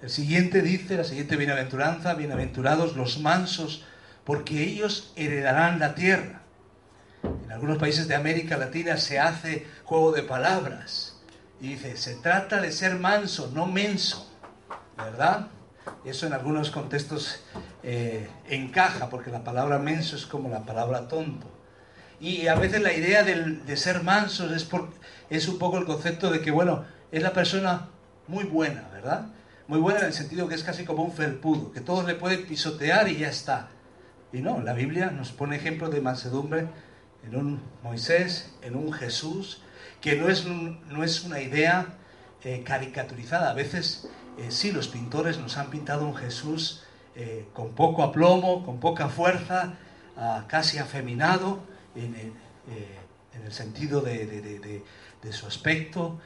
El 0.02 0.10
siguiente 0.10 0.62
dice, 0.62 0.96
la 0.96 1.04
siguiente 1.04 1.36
bienaventuranza, 1.36 2.14
bienaventurados 2.14 2.96
los 2.96 3.18
mansos, 3.18 3.84
porque 4.24 4.62
ellos 4.62 5.12
heredarán 5.16 5.78
la 5.78 5.94
tierra. 5.94 6.42
En 7.22 7.52
algunos 7.52 7.78
países 7.78 8.08
de 8.08 8.14
América 8.14 8.56
Latina 8.56 8.96
se 8.96 9.18
hace 9.18 9.66
juego 9.84 10.12
de 10.12 10.22
palabras 10.22 11.09
y 11.60 11.68
dice, 11.68 11.96
se 11.96 12.14
trata 12.16 12.60
de 12.60 12.72
ser 12.72 12.98
manso, 12.98 13.50
no 13.54 13.66
menso, 13.66 14.30
¿verdad? 14.96 15.48
Eso 16.04 16.26
en 16.26 16.32
algunos 16.32 16.70
contextos 16.70 17.40
eh, 17.82 18.28
encaja, 18.48 19.10
porque 19.10 19.30
la 19.30 19.44
palabra 19.44 19.78
menso 19.78 20.16
es 20.16 20.26
como 20.26 20.48
la 20.48 20.64
palabra 20.64 21.08
tonto. 21.08 21.46
Y 22.18 22.48
a 22.48 22.54
veces 22.54 22.82
la 22.82 22.92
idea 22.92 23.22
de, 23.22 23.76
ser 23.76 24.02
manso 24.02 24.52
es, 24.54 24.64
por, 24.64 24.88
es 25.28 25.48
un 25.48 25.58
poco 25.58 25.78
el 25.78 25.84
concepto 25.84 26.30
de 26.30 26.40
que, 26.40 26.50
bueno, 26.50 26.84
es 27.12 27.22
la 27.22 27.32
persona 27.32 27.88
muy 28.26 28.44
buena, 28.44 28.88
¿verdad? 28.92 29.26
Muy 29.68 29.80
buena 29.80 30.00
en 30.00 30.06
el 30.06 30.12
sentido 30.12 30.48
que 30.48 30.54
es 30.54 30.64
casi 30.64 30.84
como 30.84 31.02
un 31.02 31.12
felpudo, 31.12 31.72
que 31.72 31.80
todos 31.80 32.06
le 32.06 32.14
pueden 32.14 32.46
pisotear 32.46 33.08
y 33.08 33.18
ya 33.18 33.28
está. 33.28 33.68
Y 34.32 34.40
no, 34.40 34.60
la 34.60 34.72
Biblia 34.72 35.10
nos 35.10 35.32
pone 35.32 35.56
ejemplo 35.56 35.88
de 35.88 36.00
mansedumbre 36.00 36.68
en 37.26 37.36
un 37.36 37.60
Moisés, 37.82 38.54
en 38.62 38.76
un 38.76 38.92
Jesús, 38.92 39.62
que 40.00 40.16
no 40.16 40.28
es, 40.28 40.46
no 40.46 41.04
es 41.04 41.24
una 41.24 41.40
idea 41.40 41.98
eh, 42.42 42.62
caricaturizada. 42.64 43.50
A 43.50 43.54
veces 43.54 44.08
eh, 44.38 44.50
sí, 44.50 44.72
los 44.72 44.88
pintores 44.88 45.38
nos 45.38 45.58
han 45.58 45.70
pintado 45.70 46.06
un 46.06 46.16
Jesús 46.16 46.82
eh, 47.14 47.46
con 47.52 47.74
poco 47.74 48.02
aplomo, 48.02 48.64
con 48.64 48.80
poca 48.80 49.08
fuerza, 49.08 49.74
ah, 50.16 50.44
casi 50.48 50.78
afeminado 50.78 51.60
en, 51.94 52.14
el 53.44 53.52
sentido 53.52 54.00
de, 54.00 54.82
de 55.22 55.32
su 55.32 55.46
aspecto. 55.46 56.20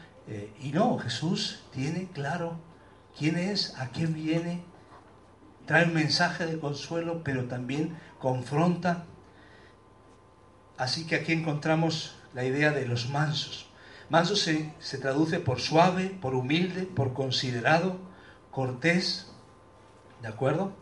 y 0.60 0.72
no, 0.72 0.98
Jesús 0.98 1.60
tiene 1.72 2.08
claro 2.12 2.58
quién 3.16 3.36
es, 3.36 3.74
a 3.78 3.88
quién 3.88 4.12
viene, 4.14 4.62
trae 5.66 5.86
un 5.86 5.94
mensaje 5.94 6.46
de 6.46 6.58
consuelo, 6.58 7.22
pero 7.24 7.44
también 7.44 7.96
confronta. 8.18 9.04
Así 10.76 11.06
que 11.06 11.16
aquí 11.16 11.32
encontramos 11.32 12.16
la 12.34 12.44
idea 12.44 12.72
de 12.72 12.84
los 12.86 13.08
mansos. 13.08 13.66
Manso 14.10 14.36
se, 14.36 14.72
se 14.80 14.98
traduce 14.98 15.38
por 15.38 15.60
suave, 15.60 16.16
por 16.20 16.34
humilde, 16.34 16.82
por 16.82 17.14
considerado, 17.14 17.96
cortés. 18.50 19.30
¿De 20.20 20.28
acuerdo? 20.28 20.72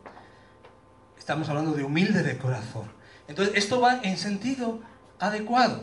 Estamos 1.16 1.48
hablando 1.48 1.72
de 1.72 1.84
humilde 1.84 2.22
de 2.22 2.38
corazón. 2.38 2.90
Entonces, 3.28 3.54
esto 3.56 3.80
va 3.80 4.00
en 4.02 4.16
sentido 4.16 4.80
adecuado. 5.20 5.82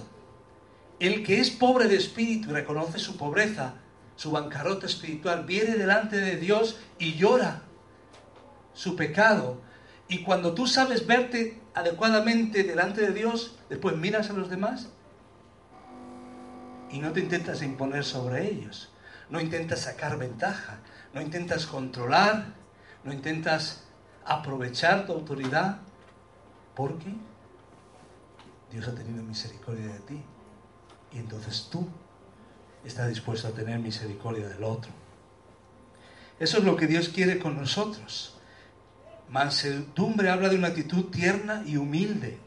El 1.00 1.24
que 1.24 1.40
es 1.40 1.50
pobre 1.50 1.88
de 1.88 1.96
espíritu 1.96 2.50
y 2.50 2.54
reconoce 2.54 3.00
su 3.00 3.16
pobreza, 3.16 3.76
su 4.18 4.32
bancarrota 4.32 4.86
espiritual, 4.86 5.46
viene 5.46 5.76
delante 5.76 6.18
de 6.18 6.36
Dios 6.36 6.80
y 6.98 7.14
llora 7.14 7.62
su 8.74 8.98
pecado. 8.98 9.62
Y 10.10 10.24
cuando 10.24 10.54
tú 10.54 10.68
sabes 10.68 11.08
verte 11.08 11.62
adecuadamente 11.74 12.64
delante 12.64 13.02
de 13.02 13.14
Dios, 13.14 13.58
después 13.70 13.96
miras 13.96 14.30
a 14.30 14.34
los 14.34 14.50
demás 14.50 14.90
y 16.92 17.00
no 17.00 17.12
te 17.12 17.20
intentas 17.20 17.62
imponer 17.62 18.04
sobre 18.04 18.50
ellos. 18.50 18.92
no 19.30 19.40
intentas 19.40 19.82
sacar 19.82 20.18
ventaja, 20.18 20.80
no 21.14 21.22
intentas 21.22 21.68
controlar, 21.68 22.48
no 23.04 23.14
intentas 23.14 23.84
aprovechar 24.26 25.06
tu 25.06 25.14
autoridad, 25.14 25.78
porque 26.76 27.14
Dios 28.72 28.88
ha 28.88 28.96
tenido 28.96 29.22
misericordia 29.22 29.86
de 29.86 30.00
ti. 30.00 30.24
Y 31.12 31.20
entonces 31.20 31.68
tú 31.72 31.88
estás 32.84 33.08
dispuesto 33.08 33.48
a 33.48 33.52
tener 33.52 33.80
misericordia 33.80 34.48
del 34.48 34.64
otro. 34.64 34.92
Eso 36.40 36.60
es 36.60 36.64
lo 36.64 36.76
que 36.76 36.88
Dios 36.88 37.10
quiere 37.10 37.38
con 37.38 37.58
nosotros. 37.58 38.38
Mansedumbre 39.30 40.30
habla 40.30 40.50
de 40.50 40.56
una 40.56 40.70
actitud 40.70 41.06
tierna 41.12 41.64
y 41.66 41.78
humilde, 41.78 42.38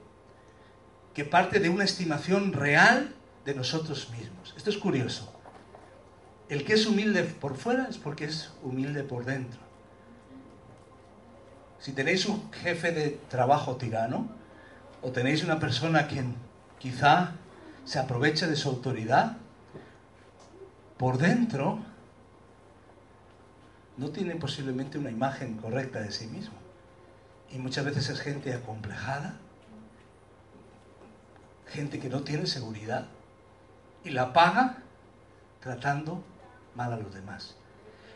que 1.15 1.25
parte 1.25 1.61
de 1.61 1.69
una 1.69 1.85
estimación 1.85 2.53
real 2.53 3.15
de 3.45 3.55
nosotros 3.55 4.11
mismos. 4.11 4.55
Esto 4.57 4.71
es 4.71 4.79
curioso. 4.79 5.33
El 6.49 6.65
que 6.65 6.75
es 6.75 6.87
humilde 6.87 7.25
por 7.25 7.57
fuera 7.57 7.87
es 7.89 7.99
porque 7.99 8.25
es 8.27 8.53
humilde 8.63 9.03
por 9.05 9.25
dentro. 9.25 9.61
Si 11.79 11.93
tenéis 11.93 12.27
un 12.27 12.53
jefe 12.53 12.93
de 12.93 13.19
trabajo 13.29 13.77
tirano, 13.77 14.29
o 15.01 15.11
tenéis 15.11 15.43
una 15.43 15.59
persona 15.59 16.07
quien 16.07 16.37
quizá 16.79 17.33
se 17.85 17.99
aprovecha 17.99 18.47
de 18.47 18.55
su 18.55 18.69
autoridad, 18.69 19.37
por 20.97 21.19
dentro 21.19 21.81
no 23.97 24.11
tiene 24.11 24.37
posiblemente 24.37 24.99
una 24.99 25.11
imagen 25.11 25.57
correcta 25.57 26.01
de 26.01 26.13
sí 26.13 26.27
mismo. 26.27 26.55
Y 27.51 27.59
muchas 27.59 27.85
veces 27.85 28.09
es 28.09 28.21
gente 28.21 28.55
acomplejada, 28.55 29.35
gente 31.67 31.99
que 31.99 32.09
no 32.09 32.23
tiene 32.23 32.47
seguridad 32.47 33.09
y 34.05 34.11
la 34.11 34.33
paga 34.33 34.79
tratando 35.61 36.23
mal 36.75 36.93
a 36.93 36.97
los 36.97 37.15
demás. 37.15 37.57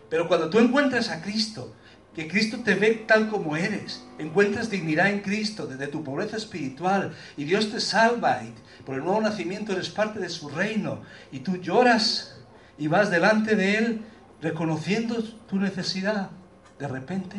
Pero 0.08 0.28
cuando 0.28 0.50
tú 0.50 0.58
encuentras 0.58 1.10
a 1.10 1.22
Cristo, 1.22 1.72
que 2.14 2.28
Cristo 2.28 2.60
te 2.64 2.74
ve 2.74 3.04
tal 3.06 3.28
como 3.28 3.56
eres, 3.56 4.02
encuentras 4.18 4.70
dignidad 4.70 5.10
en 5.10 5.20
Cristo 5.20 5.66
desde 5.66 5.88
tu 5.88 6.02
pobreza 6.02 6.38
espiritual 6.38 7.14
y 7.36 7.44
Dios 7.44 7.70
te 7.70 7.78
salva 7.78 8.42
y 8.42 8.54
por 8.84 8.94
el 8.94 9.04
nuevo 9.04 9.20
nacimiento 9.20 9.72
eres 9.72 9.90
parte 9.90 10.18
de 10.18 10.30
su 10.30 10.48
reino 10.48 11.02
y 11.30 11.40
tú 11.40 11.56
lloras 11.56 12.38
y 12.78 12.88
vas 12.88 13.10
delante 13.10 13.54
de 13.54 13.76
Él 13.76 14.00
reconociendo 14.40 15.22
tu 15.22 15.56
necesidad, 15.56 16.30
de 16.78 16.88
repente, 16.88 17.36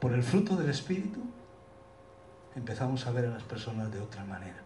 por 0.00 0.12
el 0.12 0.22
fruto 0.22 0.56
del 0.56 0.70
Espíritu, 0.70 1.20
empezamos 2.54 3.06
a 3.06 3.10
ver 3.10 3.26
a 3.26 3.30
las 3.30 3.42
personas 3.42 3.92
de 3.92 4.00
otra 4.00 4.24
manera. 4.24 4.62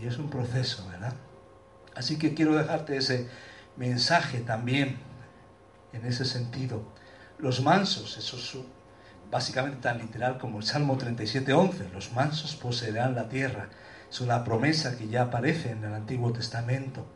Y 0.00 0.06
es 0.06 0.18
un 0.18 0.30
proceso, 0.30 0.88
¿verdad? 0.90 1.14
Así 1.94 2.18
que 2.18 2.34
quiero 2.34 2.54
dejarte 2.54 2.96
ese 2.96 3.28
mensaje 3.76 4.40
también 4.40 4.98
en 5.92 6.06
ese 6.06 6.24
sentido. 6.24 6.82
Los 7.38 7.60
mansos, 7.62 8.16
eso 8.16 8.36
es 8.36 8.56
básicamente 9.30 9.78
tan 9.80 9.98
literal 9.98 10.38
como 10.38 10.58
el 10.58 10.64
Salmo 10.64 10.98
37.11, 10.98 11.90
los 11.92 12.12
mansos 12.12 12.56
poseerán 12.56 13.14
la 13.14 13.28
tierra. 13.28 13.68
Es 14.10 14.20
una 14.20 14.44
promesa 14.44 14.96
que 14.96 15.08
ya 15.08 15.22
aparece 15.22 15.70
en 15.70 15.84
el 15.84 15.94
Antiguo 15.94 16.32
Testamento. 16.32 17.06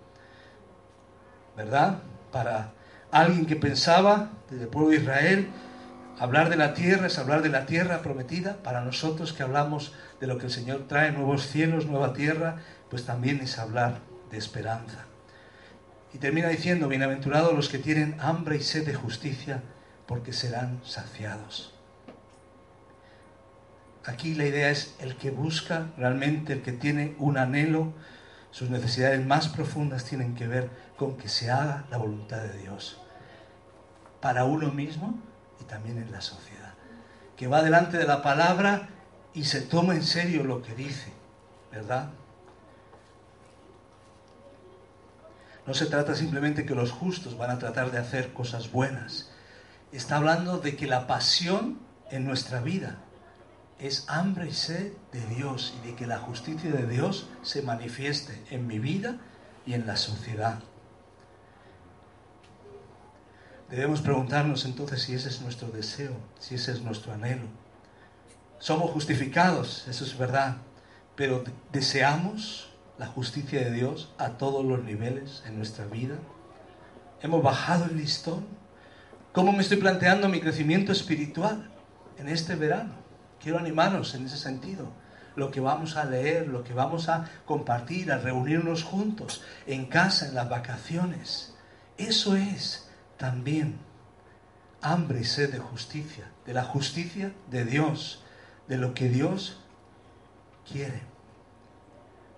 ¿Verdad? 1.57 1.99
Para 2.33 2.73
alguien 3.11 3.47
que 3.47 3.57
pensaba, 3.57 4.31
desde 4.51 4.65
el 4.65 4.69
pueblo 4.71 4.91
de 4.91 4.97
Israel, 4.97 5.49
hablar 6.19 6.51
de 6.51 6.57
la 6.57 6.75
tierra 6.75 7.07
es 7.07 7.19
hablar 7.19 7.43
de 7.43 7.49
la 7.49 7.67
tierra 7.67 8.03
prometida. 8.03 8.63
Para 8.63 8.83
nosotros 8.83 9.33
que 9.33 9.43
hablamos 9.43 9.93
de 10.21 10.27
lo 10.27 10.39
que 10.39 10.47
el 10.47 10.53
Señor 10.53 10.87
trae, 10.89 11.13
nuevos 11.13 11.47
cielos, 11.47 11.87
nueva 11.87 12.13
tierra, 12.13 12.57
pues 12.91 13.05
también 13.05 13.41
es 13.41 13.59
hablar 13.59 14.01
de 14.31 14.39
esperanza. 14.39 15.05
Y 16.13 16.19
termina 16.19 16.49
diciendo, 16.49 16.89
bienaventurados 16.89 17.55
los 17.55 17.69
que 17.69 17.79
tienen 17.79 18.17
hambre 18.21 18.57
y 18.57 18.63
sed 18.63 18.87
de 18.87 18.95
justicia, 18.95 19.63
porque 20.07 20.33
serán 20.33 20.81
saciados. 20.85 21.75
Aquí 24.05 24.35
la 24.35 24.47
idea 24.47 24.71
es 24.71 24.95
el 25.01 25.17
que 25.17 25.31
busca 25.31 25.89
realmente, 25.99 26.53
el 26.53 26.63
que 26.63 26.73
tiene 26.73 27.17
un 27.19 27.39
anhelo, 27.39 27.93
sus 28.53 28.71
necesidades 28.71 29.25
más 29.27 29.49
profundas 29.49 30.05
tienen 30.05 30.35
que 30.35 30.47
ver 30.47 30.71
con 30.97 31.17
que 31.17 31.29
se 31.29 31.51
haga 31.51 31.85
la 31.91 31.99
voluntad 31.99 32.41
de 32.41 32.57
Dios. 32.57 33.01
Para 34.21 34.45
uno 34.45 34.71
mismo 34.71 35.21
y 35.61 35.65
también 35.65 35.99
en 35.99 36.11
la 36.13 36.21
sociedad. 36.21 36.75
Que 37.37 37.47
va 37.47 37.63
delante 37.63 37.99
de 37.99 38.07
la 38.07 38.23
palabra 38.23 38.89
y 39.35 39.45
se 39.45 39.61
toma 39.61 39.95
en 39.95 40.03
serio 40.03 40.45
lo 40.45 40.63
que 40.63 40.75
dice, 40.75 41.13
¿verdad? 41.71 42.11
No 45.67 45.75
se 45.75 45.87
trata 45.87 46.15
simplemente 46.15 46.65
que 46.65 46.75
los 46.75 46.93
justos 46.93 47.37
van 47.37 47.51
a 47.51 47.59
tratar 47.59 47.91
de 47.91 47.99
hacer 47.99 48.33
cosas 48.33 48.71
buenas. 48.71 49.31
Está 49.93 50.17
hablando 50.17 50.59
de 50.59 50.77
que 50.77 50.87
la 50.87 51.07
pasión 51.07 51.81
en 52.11 52.25
nuestra 52.25 52.61
vida 52.61 52.99
es 53.79 54.05
hambre 54.09 54.49
y 54.49 54.53
sed 54.53 54.93
de 55.13 55.27
Dios 55.27 55.75
y 55.79 55.89
de 55.89 55.97
que 55.97 56.07
la 56.07 56.19
justicia 56.19 56.71
de 56.71 56.87
Dios 56.87 57.29
se 57.43 57.63
manifieste 57.63 58.43
en 58.51 58.67
mi 58.67 58.79
vida 58.79 59.17
y 59.67 59.75
en 59.75 59.87
la 59.87 59.97
sociedad. 59.97 60.61
Debemos 63.71 64.01
preguntarnos 64.01 64.65
entonces 64.65 65.03
si 65.03 65.15
ese 65.15 65.29
es 65.29 65.41
nuestro 65.41 65.69
deseo, 65.69 66.13
si 66.39 66.55
ese 66.55 66.73
es 66.73 66.83
nuestro 66.83 67.13
anhelo. 67.13 67.47
Somos 68.59 68.91
justificados, 68.91 69.87
eso 69.89 70.05
es 70.05 70.17
verdad, 70.17 70.59
pero 71.17 71.43
deseamos 71.73 72.71
la 72.99 73.07
justicia 73.07 73.61
de 73.61 73.73
Dios 73.73 74.13
a 74.19 74.31
todos 74.31 74.65
los 74.65 74.83
niveles 74.83 75.43
en 75.47 75.57
nuestra 75.57 75.87
vida? 75.87 76.17
¿Hemos 77.21 77.43
bajado 77.43 77.87
el 77.87 77.97
listón? 77.97 78.47
¿Cómo 79.33 79.53
me 79.53 79.63
estoy 79.63 79.77
planteando 79.77 80.29
mi 80.29 80.41
crecimiento 80.41 80.93
espiritual 80.93 81.71
en 82.19 82.29
este 82.29 82.55
verano? 82.55 82.95
Quiero 83.43 83.59
animarnos 83.59 84.15
en 84.15 84.27
ese 84.27 84.39
sentido. 84.39 84.91
Lo 85.35 85.51
que 85.51 85.61
vamos 85.61 85.97
a 85.97 86.07
leer, 86.07 86.49
lo 86.49 86.65
que 86.65 86.73
vamos 86.73 87.11
a 87.11 87.29
compartir, 87.45 88.11
a 88.11 88.19
reunirnos 88.19 88.83
juntos, 88.83 89.43
en 89.67 89.87
casa, 89.87 90.29
en 90.29 90.35
las 90.35 90.49
vacaciones. 90.49 91.55
Eso 91.99 92.37
es 92.37 92.86
también 93.17 93.79
hambre 94.83 95.21
y 95.21 95.25
sed 95.25 95.53
de 95.53 95.59
justicia, 95.59 96.31
de 96.45 96.55
la 96.55 96.65
justicia 96.65 97.33
de 97.51 97.65
Dios, 97.65 98.23
de 98.69 98.79
lo 98.79 98.95
que 98.95 99.09
Dios 99.09 99.61
quiere 100.71 101.17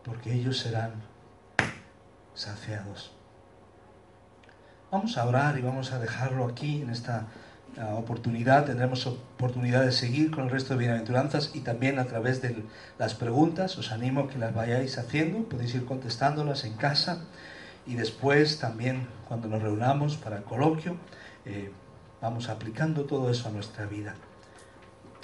porque 0.08 0.32
ellos 0.32 0.58
serán 0.58 0.92
saciados. 2.34 3.12
Vamos 4.90 5.18
a 5.18 5.26
orar 5.26 5.58
y 5.58 5.62
vamos 5.62 5.92
a 5.92 5.98
dejarlo 5.98 6.46
aquí 6.46 6.80
en 6.80 6.88
esta 6.88 7.26
ah, 7.78 7.94
oportunidad. 7.94 8.64
Tendremos 8.64 9.06
oportunidad 9.06 9.84
de 9.84 9.92
seguir 9.92 10.30
con 10.30 10.44
el 10.44 10.50
resto 10.50 10.72
de 10.72 10.78
bienaventuranzas 10.78 11.50
y 11.54 11.60
también 11.60 11.98
a 11.98 12.06
través 12.06 12.40
de 12.40 12.64
las 12.98 13.14
preguntas. 13.14 13.76
Os 13.76 13.92
animo 13.92 14.22
a 14.22 14.28
que 14.28 14.38
las 14.38 14.54
vayáis 14.54 14.96
haciendo. 14.96 15.46
Podéis 15.46 15.74
ir 15.74 15.84
contestándolas 15.84 16.64
en 16.64 16.74
casa 16.74 17.24
y 17.88 17.94
después 17.94 18.60
también 18.60 19.08
cuando 19.26 19.48
nos 19.48 19.62
reunamos 19.62 20.16
para 20.16 20.36
el 20.36 20.44
coloquio 20.44 20.96
eh, 21.44 21.72
vamos 22.20 22.48
aplicando 22.50 23.06
todo 23.06 23.30
eso 23.30 23.48
a 23.48 23.50
nuestra 23.50 23.86
vida. 23.86 24.14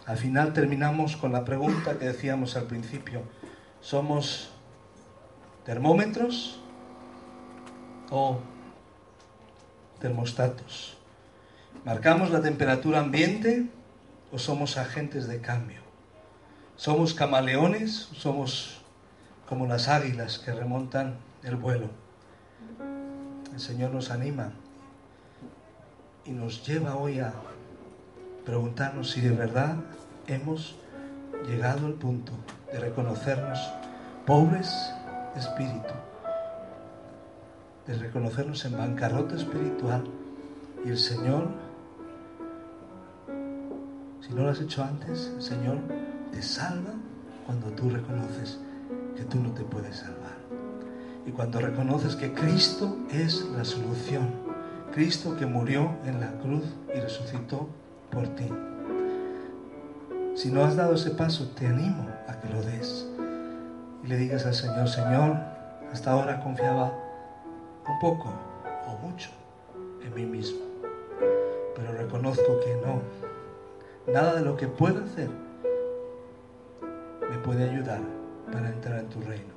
Al 0.07 0.17
final 0.17 0.53
terminamos 0.53 1.17
con 1.17 1.33
la 1.33 1.45
pregunta 1.45 1.99
que 1.99 2.07
decíamos 2.07 2.57
al 2.57 2.65
principio. 2.65 3.23
¿Somos 3.81 4.51
termómetros 5.65 6.59
o 8.11 8.41
termostatos. 10.01 10.97
¿Marcamos 11.85 12.31
la 12.31 12.41
temperatura 12.41 13.01
ambiente 13.01 13.67
o 14.33 14.39
somos 14.39 14.77
agentes 14.79 15.27
de 15.29 15.41
cambio? 15.41 15.81
¿Somos 16.77 17.15
camaleones 17.15 18.09
somos 18.17 18.81
como 19.49 19.67
las 19.67 19.89
águilas 19.89 20.39
que 20.39 20.53
remontan 20.53 21.17
el 21.43 21.57
vuelo? 21.57 22.03
El 23.55 23.61
Señor 23.61 23.92
nos 23.92 24.11
anima 24.11 24.50
y 26.24 26.32
nos 26.32 26.66
lleva 26.66 26.96
hoy 26.96 27.20
a 27.20 27.32
preguntarnos 28.44 29.12
si 29.12 29.20
de 29.20 29.30
verdad 29.30 29.76
hemos 30.26 30.74
llegado 31.46 31.86
al 31.86 31.92
punto 31.92 32.32
de 32.72 32.80
reconocernos 32.80 33.61
pobres 34.26 34.92
espíritu, 35.36 35.94
de 37.86 37.94
reconocernos 37.94 38.64
en 38.64 38.76
bancarrota 38.76 39.36
espiritual 39.36 40.02
y 40.84 40.88
el 40.88 40.98
Señor, 40.98 41.46
si 44.20 44.34
no 44.34 44.42
lo 44.42 44.50
has 44.50 44.61
hecho 44.61 44.82
antes, 44.82 45.32
el 45.36 45.42
Señor 45.42 45.78
te 46.32 46.42
salva 46.42 46.94
cuando 47.46 47.68
tú 47.68 47.88
reconoces 47.88 48.59
que 49.14 49.22
tú 49.22 49.38
no 49.38 49.52
te 49.52 49.62
puedes 49.62 49.98
salvar. 49.98 50.43
Y 51.27 51.31
cuando 51.31 51.61
reconoces 51.61 52.16
que 52.16 52.33
Cristo 52.33 52.97
es 53.11 53.47
la 53.57 53.64
solución, 53.64 54.31
Cristo 54.93 55.37
que 55.37 55.47
murió 55.47 55.91
en 56.05 56.20
la 56.20 56.33
cruz 56.39 56.64
y 56.95 57.01
resucitó 57.01 57.68
por 58.11 58.29
ti. 58.29 58.49
Si 60.35 60.51
no 60.51 60.64
has 60.64 60.77
dado 60.77 60.95
ese 60.95 61.11
paso, 61.11 61.49
te 61.57 61.66
animo 61.66 62.07
a 62.29 62.39
que 62.41 62.49
lo 62.49 62.62
des 62.62 63.07
y 64.03 64.07
le 64.07 64.16
digas 64.18 64.45
al 64.45 64.55
Señor, 64.55 64.89
Señor, 64.89 65.37
hasta 65.93 66.12
ahora 66.12 66.41
confiaba 66.41 66.93
un 67.89 67.99
poco 68.01 68.29
o 68.87 69.07
mucho 69.07 69.31
en 70.05 70.14
mí 70.14 70.27
mismo. 70.27 70.61
Pero 71.75 71.93
reconozco 71.93 72.61
que 72.64 72.77
no. 72.85 73.01
Nada 74.12 74.35
de 74.35 74.43
lo 74.43 74.57
que 74.57 74.68
puedo 74.68 75.03
hacer 75.03 75.31
me 77.31 77.39
puede 77.39 77.70
ayudar 77.70 78.01
para 78.53 78.68
entrar 78.68 78.99
en 78.99 79.09
tu 79.09 79.20
reino. 79.22 79.53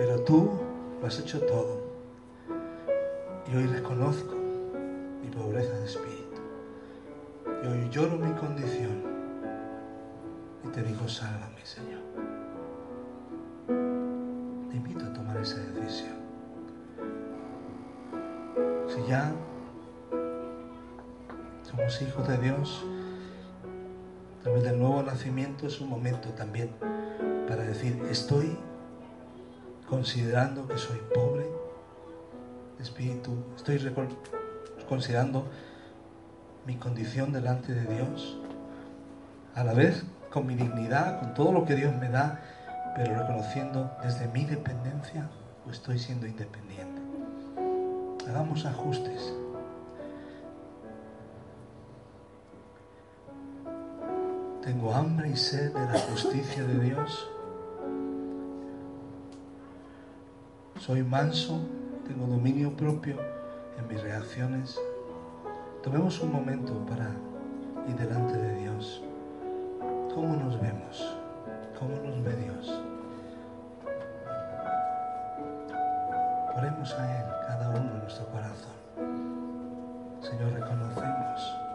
Pero 0.00 0.18
tú 0.20 0.50
lo 0.98 1.06
has 1.06 1.18
hecho 1.18 1.38
todo. 1.42 1.78
Y 3.46 3.54
hoy 3.54 3.66
reconozco 3.66 4.34
mi 5.22 5.28
pobreza 5.28 5.74
de 5.74 5.84
espíritu. 5.84 6.40
Y 7.62 7.66
hoy 7.66 7.86
lloro 7.90 8.16
mi 8.16 8.32
condición. 8.32 9.02
Y 10.64 10.68
te 10.68 10.82
digo, 10.84 11.06
sálvame, 11.06 11.60
Señor. 11.66 12.00
Te 14.70 14.76
invito 14.76 15.04
a 15.04 15.12
tomar 15.12 15.36
esa 15.36 15.58
decisión. 15.58 16.16
Si 18.88 19.06
ya 19.06 19.34
somos 21.62 22.00
hijos 22.00 22.26
de 22.26 22.38
Dios, 22.38 22.86
a 24.38 24.42
través 24.44 24.62
del 24.62 24.78
nuevo 24.78 25.02
nacimiento 25.02 25.66
es 25.66 25.78
un 25.78 25.90
momento 25.90 26.30
también 26.30 26.70
para 27.46 27.64
decir, 27.64 28.02
estoy 28.10 28.56
considerando 29.90 30.68
que 30.68 30.78
soy 30.78 30.98
pobre 31.12 31.46
espíritu, 32.78 33.32
estoy 33.56 33.78
considerando 34.88 35.46
mi 36.64 36.76
condición 36.76 37.32
delante 37.32 37.74
de 37.74 37.96
Dios, 37.96 38.38
a 39.56 39.64
la 39.64 39.74
vez 39.74 40.04
con 40.30 40.46
mi 40.46 40.54
dignidad, 40.54 41.18
con 41.18 41.34
todo 41.34 41.52
lo 41.52 41.64
que 41.66 41.74
Dios 41.74 41.92
me 41.96 42.08
da, 42.08 42.40
pero 42.94 43.18
reconociendo 43.18 43.90
desde 44.02 44.28
mi 44.28 44.44
dependencia 44.44 45.28
o 45.66 45.70
estoy 45.70 45.98
siendo 45.98 46.26
independiente. 46.26 47.02
Hagamos 48.28 48.64
ajustes. 48.64 49.34
Tengo 54.62 54.94
hambre 54.94 55.30
y 55.30 55.36
sed 55.36 55.72
de 55.72 55.92
la 55.92 55.98
justicia 55.98 56.62
de 56.62 56.78
Dios. 56.78 57.28
Soy 60.80 61.02
manso, 61.02 61.60
tengo 62.08 62.26
dominio 62.26 62.74
propio 62.74 63.16
en 63.78 63.86
mis 63.86 64.02
reacciones. 64.02 64.80
Tomemos 65.82 66.18
un 66.22 66.32
momento 66.32 66.72
para 66.86 67.10
ir 67.86 67.96
delante 67.96 68.32
de 68.34 68.54
Dios. 68.60 69.02
¿Cómo 70.14 70.36
nos 70.36 70.58
vemos? 70.58 71.18
¿Cómo 71.78 71.96
nos 71.96 72.24
ve 72.24 72.34
Dios? 72.34 72.82
Oremos 76.56 76.94
a 76.94 77.20
Él, 77.20 77.26
cada 77.46 77.68
uno 77.68 77.90
en 77.96 77.98
nuestro 77.98 78.26
corazón. 78.28 78.72
Señor, 80.22 80.50
reconocemos. 80.54 81.69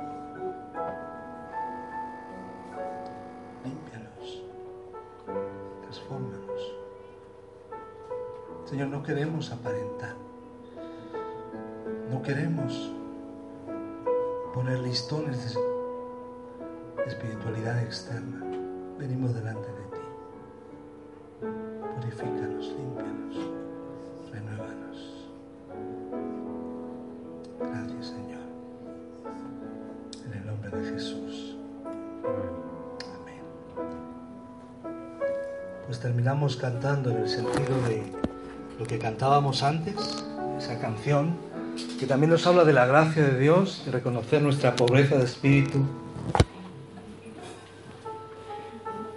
Señor, 8.66 8.88
no 8.88 9.04
queremos 9.04 9.52
aparentar. 9.52 10.16
No 12.10 12.22
queremos 12.24 12.92
poner 14.56 14.80
listones 14.80 15.54
de 15.54 17.04
espiritualidad 17.06 17.84
externa. 17.84 18.44
Venimos 18.98 19.36
delante 19.36 19.68
de 19.68 19.84
ti. 19.84 20.02
Purifícanos, 21.96 22.68
límpianos, 22.76 23.36
renuévanos. 24.32 25.30
Gracias, 27.60 28.08
Señor. 28.08 28.46
En 30.26 30.34
el 30.34 30.46
nombre 30.48 30.72
de 30.72 30.92
Jesús. 30.92 31.56
Amén. 31.84 33.44
Pues 35.86 36.00
terminamos 36.00 36.58
cantando 36.58 37.12
en 37.12 37.18
el 37.18 37.30
sentido 37.30 37.80
de 37.88 38.25
lo 38.80 38.86
que 38.86 39.00
cantábamos 39.00 39.64
antes, 39.64 39.96
esa 40.58 40.80
canción, 40.80 41.36
que 42.00 42.08
también 42.08 42.30
nos 42.30 42.46
habla 42.48 42.64
de 42.64 42.74
la 42.74 42.86
gracia 42.86 43.24
de 43.24 43.40
Dios, 43.40 43.84
de 43.86 43.92
reconocer 43.92 44.42
nuestra 44.42 44.76
pobreza 44.76 45.18
de 45.18 45.26
espíritu 45.26 45.86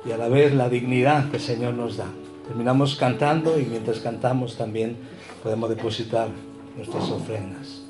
y 0.04 0.12
a 0.12 0.16
la 0.16 0.28
vez 0.28 0.54
la 0.54 0.68
dignidad 0.68 1.30
que 1.30 1.36
el 1.36 1.42
Señor 1.42 1.74
nos 1.74 1.96
da. 1.96 2.06
Terminamos 2.46 2.96
cantando 2.96 3.58
y 3.58 3.64
mientras 3.64 4.00
cantamos 4.00 4.56
también 4.56 4.96
podemos 5.42 5.68
depositar 5.68 6.28
nuestras 6.76 7.10
ofrendas. 7.10 7.87